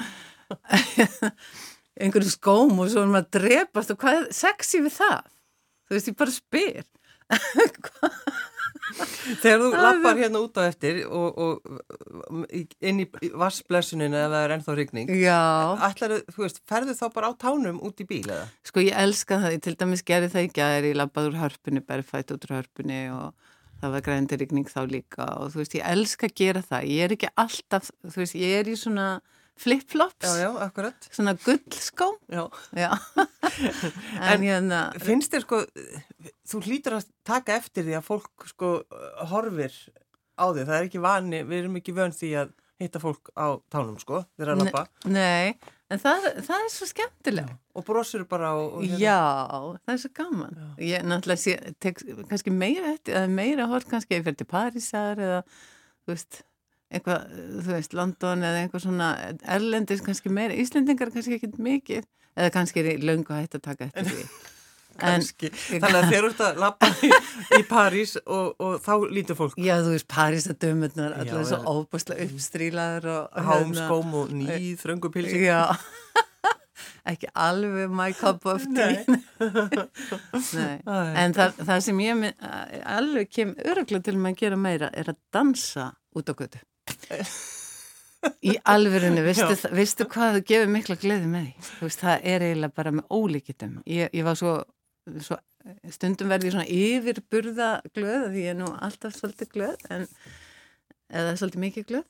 einhverjum 2.04 2.34
skóm 2.34 2.76
og 2.82 2.90
svo 2.92 3.06
er 3.06 3.10
maður 3.14 3.24
að 3.24 3.32
drepast 3.38 3.94
og 3.94 4.00
hvað 4.02 4.20
er 4.20 4.28
sexy 4.36 4.82
við 4.84 4.94
það? 4.98 5.32
Þú 5.88 5.96
veist, 5.96 6.10
ég 6.12 6.18
bara 6.20 6.36
spyr. 6.36 6.84
Þegar 9.42 9.60
þú 9.62 9.68
lappar 9.74 10.18
hérna 10.20 10.40
út 10.44 10.58
á 10.58 10.62
eftir 10.68 11.00
og, 11.06 11.38
og 11.38 12.46
inn 12.80 13.02
í 13.02 13.06
vassblessuninu 13.36 14.16
ef 14.16 14.30
það 14.32 14.44
er 14.46 14.54
ennþá 14.56 14.76
rigning, 14.78 15.12
Já, 15.20 15.40
ætlar 15.88 16.14
þú 16.32 16.44
veist, 16.44 16.62
ferðu 16.68 16.96
þá 16.98 17.04
bara 17.14 17.30
á 17.30 17.32
tánum 17.40 17.82
út 17.84 18.00
í 18.02 18.08
bíl 18.08 18.24
eða? 18.24 18.46
sko 18.66 18.84
ég 18.84 18.96
elska 19.04 19.40
það, 19.44 19.56
ég 19.58 19.64
til 19.66 19.76
dæmis 19.82 20.04
gerði 20.08 20.32
það 20.34 20.48
í 20.48 20.52
gæri, 20.60 20.92
ég 20.92 20.98
lappaði 21.02 21.32
úr 21.32 21.40
hörpunni, 21.42 21.84
berfætt 21.88 22.34
út 22.34 22.48
úr 22.48 22.56
hörpunni 22.58 23.00
og 23.14 23.50
það 23.82 23.94
var 23.94 24.06
grændir 24.08 24.40
rigning 24.42 24.70
þá 24.70 24.80
líka. 24.90 25.26
Og 25.38 25.52
þú 25.52 25.60
veist, 25.62 25.76
ég 25.78 25.86
elska 25.86 26.26
að 26.26 26.38
gera 26.40 26.62
það, 26.66 26.88
ég 26.90 27.04
er 27.04 27.14
ekki 27.14 27.32
alltaf, 27.38 27.92
þú 28.08 28.22
veist, 28.24 28.38
ég 28.40 28.56
er 28.62 28.70
í 28.72 28.78
svona 28.78 29.08
flip-flops, 29.62 30.26
Já, 30.26 30.48
já, 30.58 30.90
svona 31.10 31.34
gullskó, 31.44 32.08
Já. 32.32 32.44
já, 32.76 32.90
en, 34.20 34.32
En- 34.34 34.46
hérna, 34.46 34.80
Finnst 35.02 35.34
þér 35.34 35.44
sko, 35.46 35.62
þú 36.48 36.62
hlýtur 36.66 36.98
að 37.00 37.08
taka 37.28 37.56
eftir 37.58 37.86
því 37.88 37.98
að 37.98 38.06
fólk 38.08 38.48
sko 38.52 38.72
horfir 39.32 39.74
á 40.38 40.44
því, 40.54 40.64
það 40.64 40.76
er 40.78 40.88
ekki 40.88 41.02
vani, 41.02 41.42
við 41.44 41.64
erum 41.64 41.78
ekki 41.80 41.96
vön 41.96 42.14
því 42.14 42.32
að 42.44 42.54
hitta 42.78 43.00
fólk 43.02 43.32
á 43.34 43.58
tánum 43.72 43.96
sko, 43.98 44.22
þeirra 44.38 44.54
að 44.54 44.60
lappa 44.62 44.84
nei, 45.10 45.56
en 45.90 45.98
það, 45.98 46.28
það 46.46 46.60
er 46.62 46.68
svo 46.70 46.86
skemmtilega. 46.86 47.56
og 47.74 47.86
brosur 47.88 48.22
bara 48.30 48.52
og, 48.54 48.76
og 48.78 48.84
hérna. 48.84 49.00
Já, 49.02 49.16
það 49.82 49.94
er 49.94 50.00
svo 50.04 50.10
gaman. 50.14 50.60
Ég 50.86 51.08
náttúrulega 51.10 51.42
sé, 51.42 51.56
tek 51.82 52.04
kannski 52.30 52.54
meira 52.54 52.92
eftir, 52.94 53.18
meira 53.34 53.66
hort 53.70 53.88
kannski 53.90 54.14
ef 54.14 54.20
ég 54.22 54.28
fyrir 54.28 54.38
til 54.38 54.50
Parísar 54.52 55.18
eða, 55.26 55.40
þú 56.06 56.14
veist, 56.14 56.40
eitthvað, 56.92 57.32
þú 57.64 57.72
veist, 57.74 57.96
London 57.96 58.44
eða 58.48 58.62
eitthvað 58.64 58.84
svona 58.86 59.08
erlendis 59.56 60.04
kannski 60.04 60.32
meira, 60.32 60.56
Íslendingar 60.56 61.12
kannski 61.14 61.38
ekkit 61.38 61.58
mikið, 61.62 62.06
eða 62.38 62.54
kannski 62.54 62.82
er 62.82 62.92
ég 62.94 63.04
löngu 63.04 63.34
hægt 63.36 63.58
að 63.58 63.66
taka 63.70 63.90
eftir 63.90 64.08
því. 64.12 64.28
En, 64.98 65.20
Kanski. 65.20 65.46
Þannig 65.54 65.94
að 65.94 66.08
þeir 66.10 66.16
eru 66.18 66.30
að 66.42 66.56
lappa 66.58 66.88
í, 67.06 67.08
í 67.54 67.60
París 67.68 68.16
og, 68.18 68.56
og 68.58 68.80
þá 68.82 69.04
lítur 69.14 69.36
fólk 69.38 69.54
já, 69.62 69.76
þú 69.84 69.92
veist, 69.94 70.08
Parísar 70.10 70.56
dömurnar, 70.58 71.14
Já, 71.14 71.20
allar 71.22 71.44
svo 71.46 71.58
óbúslega 71.70 72.26
uppstrílaður 72.26 73.06
og 73.12 73.36
háum 73.46 73.76
skóm 73.78 74.16
og 74.18 74.32
ný 74.34 74.72
þröngu 74.80 75.12
pilsi. 75.14 75.44
Já, 75.44 75.70
ekki 77.12 77.30
alveg 77.30 77.94
my 77.94 78.10
cup 78.18 78.48
of 78.50 78.66
tea. 78.74 79.04
Nei. 80.58 80.80
En 81.14 81.36
það, 81.36 81.62
það 81.62 81.84
sem 81.86 82.02
ég 82.02 82.26
alveg 82.82 83.30
kem 83.30 83.54
öruglega 83.64 84.08
til 84.10 84.18
að 84.18 84.40
gera 84.42 84.58
meira 84.58 84.90
er 84.90 85.12
að 85.14 85.20
dansa 85.34 85.92
út 86.18 86.26
á 86.26 86.34
götu. 86.34 86.64
Í 88.42 88.54
Já. 89.38 89.46
það- 89.62 89.74
veistu 89.78 90.06
hvað 90.10 90.36
þú 90.36 90.40
gefur 90.50 90.72
mikla 90.74 90.96
gleði 90.98 91.28
með 91.30 91.44
því? 91.46 91.68
Þú 91.78 91.86
veist, 91.86 92.00
það 92.02 92.24
er 92.32 92.44
eiginlega 92.48 92.74
bara 92.74 92.90
með 92.90 93.04
ólíkitum. 93.18 93.76
Ég, 93.86 94.10
ég 94.18 94.24
var 94.26 94.34
svo, 94.40 94.54
svo, 95.22 95.38
stundum 95.94 96.28
verði 96.32 96.48
ég 96.50 96.56
svona 96.56 96.72
yfirburða 96.80 97.68
glöð, 97.94 98.24
því 98.32 98.42
ég 98.42 98.50
er 98.54 98.58
nú 98.58 98.72
alltaf 98.82 99.14
svolítið 99.14 99.52
glöð, 99.54 99.76
en, 99.94 100.08
eða 101.12 101.36
svolítið 101.38 101.62
mikið 101.66 101.86
glöð. 101.92 102.04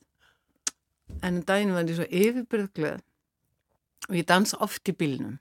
En 1.23 1.35
um 1.37 1.43
daginn 1.43 1.73
var 1.73 1.83
ég 1.83 1.95
svo 1.99 2.09
yfirburða 2.09 2.69
glöð 2.73 2.99
og 4.09 4.15
ég 4.17 4.25
dansa 4.25 4.57
oft 4.65 4.89
í 4.89 4.95
bílnum. 4.97 5.37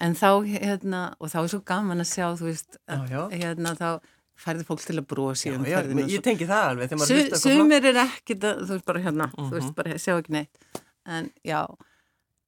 En 0.00 0.14
þá, 0.14 0.46
hérna, 0.46 1.16
og 1.18 1.32
þá 1.32 1.38
er 1.42 1.48
svo 1.50 1.60
gaman 1.66 1.98
að 2.04 2.12
sjá, 2.14 2.26
þú 2.38 2.46
veist, 2.52 2.76
að, 2.86 3.08
hérna, 3.34 3.74
þá 3.74 4.00
færði 4.38 4.64
fólk 4.66 4.82
til 4.84 4.96
að 4.98 5.06
Já, 5.52 5.56
um 5.58 5.64
já, 5.64 5.76
ferðinu. 5.78 6.06
ég 6.10 6.22
tengi 6.26 6.46
það 6.50 6.68
alveg 6.70 6.94
sumir 7.40 7.84
er 7.90 7.98
ekkit 8.04 8.40
að, 8.48 8.62
þú 8.66 8.72
veist 8.74 8.84
bara 8.86 9.00
hérna, 9.04 9.26
þú 9.34 9.44
Mhm. 9.44 9.50
veist 9.58 9.74
bara, 9.74 9.90
sjá 9.98 10.14
ekki 10.20 10.30
neitt. 10.30 10.58
En 11.06 11.30
já, 11.44 11.66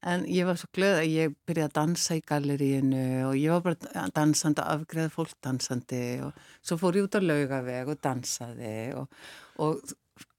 en 0.02 0.24
ég 0.26 0.46
var 0.46 0.54
svo 0.56 0.68
glöð 0.72 0.98
að 1.02 1.08
ég 1.12 1.34
byrjaði 1.46 1.68
að 1.68 1.76
dansa 1.78 2.16
í 2.16 2.22
galleríinu 2.26 3.28
og 3.28 3.34
ég 3.34 3.50
var 3.50 3.60
bara 3.60 4.08
dansandi, 4.10 4.62
afgreða 4.62 5.10
fólk 5.12 5.34
dansandi 5.42 6.22
og 6.24 6.32
svo 6.62 6.76
fór 6.78 6.94
ég 6.96 7.04
út 7.08 7.18
á 7.18 7.20
laugaveg 7.20 7.88
og 7.88 8.00
dansaði 8.00 8.94
og, 8.96 9.08
og 9.58 9.82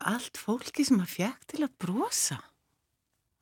allt 0.01 0.37
fólki 0.37 0.85
sem 0.85 0.99
að 0.99 1.07
fekk 1.15 1.45
til 1.47 1.63
að 1.67 1.73
brosa. 1.79 2.39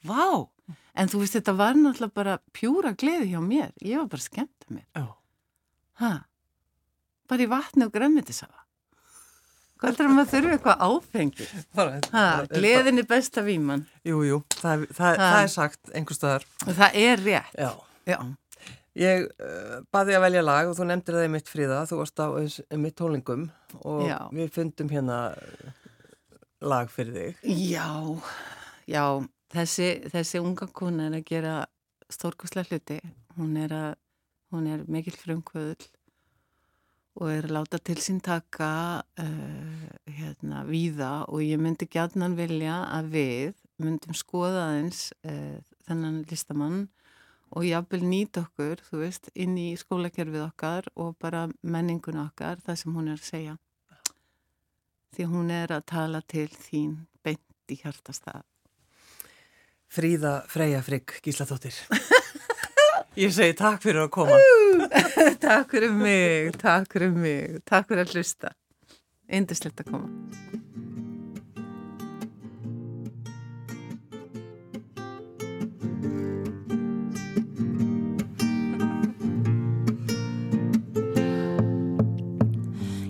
Vá! 0.06 0.48
En 0.96 1.08
þú 1.08 1.20
veist, 1.22 1.34
þetta 1.38 1.56
var 1.58 1.74
náttúrulega 1.74 2.14
bara 2.14 2.40
pjúra 2.54 2.94
gleði 2.96 3.32
hjá 3.34 3.42
mér. 3.44 3.72
Ég 3.82 3.98
var 3.98 4.08
bara 4.08 4.22
skemmt 4.22 4.66
að 4.70 4.76
mér. 4.78 4.86
Já. 4.96 5.06
Ha? 6.02 6.12
Bara 7.30 7.46
í 7.46 7.50
vatni 7.50 7.88
og 7.88 7.94
græmitisafa. 7.94 8.66
Hvað 9.76 9.90
heldur 9.90 10.08
að 10.08 10.14
maður 10.16 10.32
þurfi 10.32 10.54
eitthvað 10.56 10.84
áfengi? 10.86 11.46
Ha, 12.16 12.26
gleðin 12.48 13.02
er 13.02 13.08
besta 13.10 13.42
víman. 13.44 13.84
Jú, 14.08 14.22
jú, 14.24 14.38
það, 14.56 14.86
það, 14.96 15.18
það 15.20 15.40
er 15.42 15.52
sagt 15.52 15.92
einhver 15.92 16.18
staðar. 16.18 16.46
Og 16.64 16.78
það 16.78 17.00
er 17.02 17.24
rétt. 17.26 17.58
Já. 17.60 17.72
Já. 18.08 18.20
Ég 18.96 19.26
uh, 19.44 19.82
baði 19.92 20.16
að 20.16 20.24
velja 20.24 20.44
lag 20.46 20.70
og 20.70 20.78
þú 20.78 20.88
nefndir 20.88 21.18
það 21.18 21.28
í 21.28 21.32
mitt 21.34 21.52
fríða, 21.52 21.82
þú 21.90 21.98
varst 22.00 22.22
á 22.24 22.28
mitt 22.80 22.96
tólingum 22.96 23.50
og 23.82 24.06
Já. 24.08 24.20
við 24.32 24.54
fundum 24.56 24.92
hérna 24.94 25.18
uh, 25.36 25.74
lag 26.64 26.94
fyrir 26.94 27.18
þig. 27.18 27.42
Já, 27.74 27.90
já, 28.88 29.04
þessi, 29.52 29.90
þessi 30.14 30.40
unga 30.40 30.70
kona 30.72 31.10
er 31.10 31.20
að 31.20 31.28
gera 31.28 31.58
stórkoslega 32.08 32.72
hluti. 32.72 33.02
Hún 33.36 33.60
er, 33.60 33.76
að, 33.76 34.00
hún 34.56 34.72
er 34.72 34.88
mikill 34.88 35.18
frumkvöðul 35.20 35.90
og 37.16 37.30
er 37.32 37.48
láta 37.48 37.80
til 37.80 38.00
sín 38.04 38.20
taka 38.24 39.02
uh, 39.22 39.86
hérna, 40.18 40.66
víða 40.68 41.26
og 41.30 41.44
ég 41.46 41.62
myndi 41.62 41.88
gætnan 41.88 42.36
vilja 42.36 42.82
að 42.92 43.12
við 43.14 43.54
myndum 43.82 44.16
skoða 44.18 44.70
aðeins 44.70 45.08
uh, 45.28 45.60
þennan 45.88 46.24
listamann 46.30 46.86
og 47.56 47.64
jafnvel 47.64 48.02
nýta 48.04 48.44
okkur, 48.44 48.82
þú 48.84 49.00
veist, 49.04 49.30
inn 49.32 49.56
í 49.60 49.70
skólakerfið 49.80 50.44
okkar 50.48 50.90
og 51.00 51.16
bara 51.22 51.46
menningun 51.62 52.20
okkar, 52.26 52.60
það 52.66 52.82
sem 52.82 52.98
hún 52.98 53.08
er 53.14 53.22
að 53.22 53.30
segja. 53.30 53.56
Því 55.16 55.30
hún 55.32 55.54
er 55.56 55.72
að 55.72 55.86
tala 55.94 56.20
til 56.28 56.50
þín 56.52 56.98
beint 57.24 57.72
í 57.72 57.80
hjartastað. 57.80 58.44
Fríða 59.88 60.42
Freyja 60.52 60.84
Frigg 60.84 61.22
Gíslatóttir. 61.24 61.78
Ég 63.16 63.32
segi 63.32 63.54
takk 63.56 63.80
fyrir 63.80 64.02
að 64.04 64.10
koma. 64.12 64.38
takk 65.46 65.72
fyrir 65.72 65.94
mig, 65.96 66.58
takk 66.60 66.92
fyrir 66.92 67.14
mig, 67.16 67.62
takk 67.64 67.88
fyrir 67.88 68.04
að 68.04 68.12
hlusta. 68.12 68.50
Eindislegt 69.32 69.80
að 69.80 69.94
koma. 69.94 70.10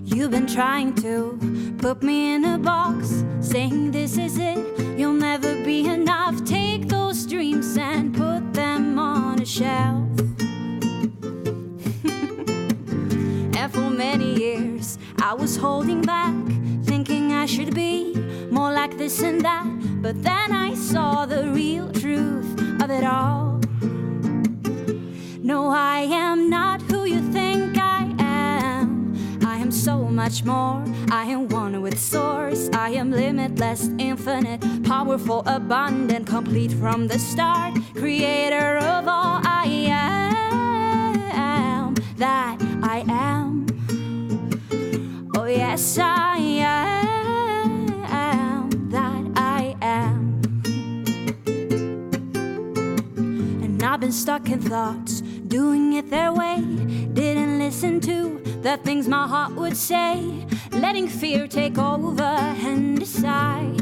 You've 0.06 0.30
been 0.30 0.46
trying 0.46 0.94
to 1.02 1.36
put 1.78 2.04
me 2.04 2.34
in 2.36 2.44
a 2.44 2.58
box, 2.58 3.24
saying 3.40 3.90
this 3.90 4.16
is 4.18 4.38
it, 4.38 4.58
you'll 4.96 5.12
never 5.18 5.52
be 5.64 5.88
enough. 5.88 6.44
Take 6.44 6.86
those 6.86 7.26
dreams 7.26 7.76
and 7.76 8.14
put 8.14 8.54
them 8.54 8.56
on 8.56 8.62
a 8.62 8.65
shelf. 9.46 10.18
and 13.56 13.72
for 13.72 13.90
many 13.90 14.34
years, 14.34 14.98
I 15.22 15.34
was 15.34 15.56
holding 15.56 16.02
back, 16.02 16.34
thinking 16.84 17.32
I 17.32 17.46
should 17.46 17.72
be 17.72 18.12
more 18.50 18.72
like 18.72 18.98
this 18.98 19.22
and 19.22 19.40
that. 19.42 19.66
But 20.02 20.20
then 20.22 20.50
I 20.52 20.74
saw 20.74 21.26
the 21.26 21.48
real 21.50 21.92
truth 21.92 22.60
of 22.82 22.90
it 22.90 23.04
all. 23.04 23.60
No, 25.42 25.68
I 25.68 26.00
am 26.10 26.50
not 26.50 26.82
who 26.82 27.04
you 27.04 27.20
think 27.32 27.45
much 30.26 30.42
more. 30.44 30.82
I 31.12 31.26
am 31.26 31.46
one 31.50 31.80
with 31.82 31.96
source. 32.00 32.68
I 32.72 32.90
am 32.90 33.12
limitless, 33.12 33.90
infinite, 33.96 34.60
powerful, 34.82 35.44
abundant, 35.46 36.26
complete 36.26 36.72
from 36.72 37.06
the 37.06 37.16
start. 37.16 37.74
Creator 37.94 38.78
of 38.78 39.06
all 39.06 39.40
I 39.44 39.66
am, 41.30 41.94
that 42.16 42.58
I 42.82 43.04
am. 43.08 43.66
Oh, 45.36 45.44
yes, 45.44 45.96
I 45.96 46.38
am, 46.38 47.86
that 48.90 49.24
I 49.36 49.76
am. 49.80 50.42
And 53.62 53.80
I've 53.80 54.00
been 54.00 54.10
stuck 54.10 54.50
in 54.50 54.60
thoughts 54.60 55.22
doing 55.48 55.94
it 55.94 56.10
their 56.10 56.32
way. 56.32 56.56
Didn't 57.12 57.58
listen 57.58 58.00
to 58.00 58.40
the 58.62 58.76
things 58.78 59.06
my 59.08 59.26
heart 59.26 59.52
would 59.54 59.76
say, 59.76 60.46
letting 60.72 61.08
fear 61.08 61.46
take 61.46 61.78
over 61.78 62.22
and 62.22 62.98
decide. 62.98 63.76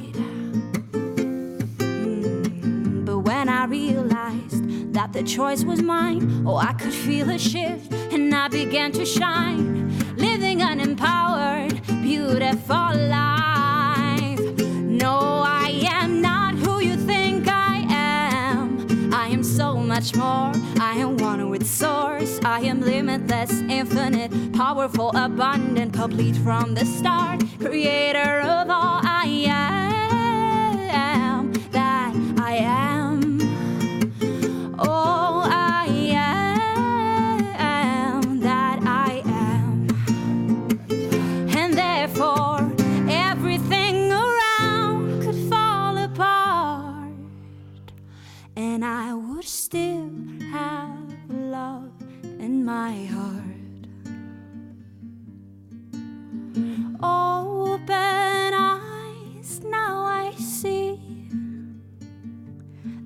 Mm, 1.81 3.05
But 3.07 3.19
when 3.21 3.49
I 3.49 3.65
realized 3.67 4.93
that 4.95 5.13
the 5.13 5.23
choice 5.23 5.65
was 5.65 5.81
mine, 5.83 6.45
oh, 6.47 6.57
I 6.57 6.73
could 6.75 6.93
feel 6.93 7.31
a 7.31 7.39
shift 7.39 7.93
and 8.13 8.35
I 8.35 8.49
began 8.49 8.93
to 8.93 9.05
shine, 9.05 9.91
living 10.17 10.63
an 10.63 10.81
empowered, 10.81 11.81
beautiful 12.03 12.91
life. 13.09 14.41
No, 15.03 15.43
I 15.47 15.54
much 19.95 20.17
more. 20.17 20.51
I 20.81 20.95
am 20.97 21.17
one 21.19 21.51
with 21.51 21.65
Source. 21.65 22.41
I 22.45 22.59
am 22.63 22.81
limitless, 22.81 23.53
infinite, 23.79 24.33
powerful, 24.53 25.11
abundant, 25.15 25.93
complete 25.93 26.37
from 26.39 26.75
the 26.75 26.85
start. 26.85 27.45
Creator 27.61 28.41
of 28.41 28.71
all 28.71 28.99
I 29.05 29.45
am. 29.47 29.74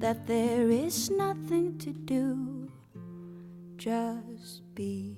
That 0.09 0.27
there 0.27 0.71
is 0.71 1.11
nothing 1.11 1.77
to 1.77 1.93
do, 1.93 2.67
just 3.77 4.63
be. 4.75 5.15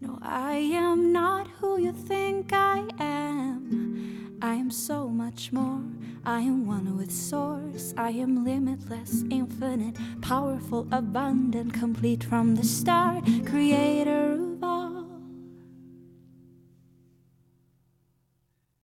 No, 0.00 0.18
I 0.20 0.56
am 0.74 1.12
not 1.12 1.46
who 1.60 1.78
you 1.78 1.92
think 1.92 2.52
I 2.52 2.82
am. 2.98 4.36
I 4.42 4.54
am 4.54 4.72
so 4.72 5.08
much 5.08 5.52
more. 5.52 5.84
I 6.26 6.40
am 6.40 6.66
one 6.66 6.96
with 6.96 7.12
Source. 7.12 7.94
I 7.96 8.10
am 8.10 8.44
limitless, 8.44 9.22
infinite, 9.30 9.96
powerful, 10.20 10.88
abundant, 10.90 11.74
complete 11.74 12.24
from 12.24 12.56
the 12.56 12.64
start. 12.64 13.22
Creator 13.46 14.38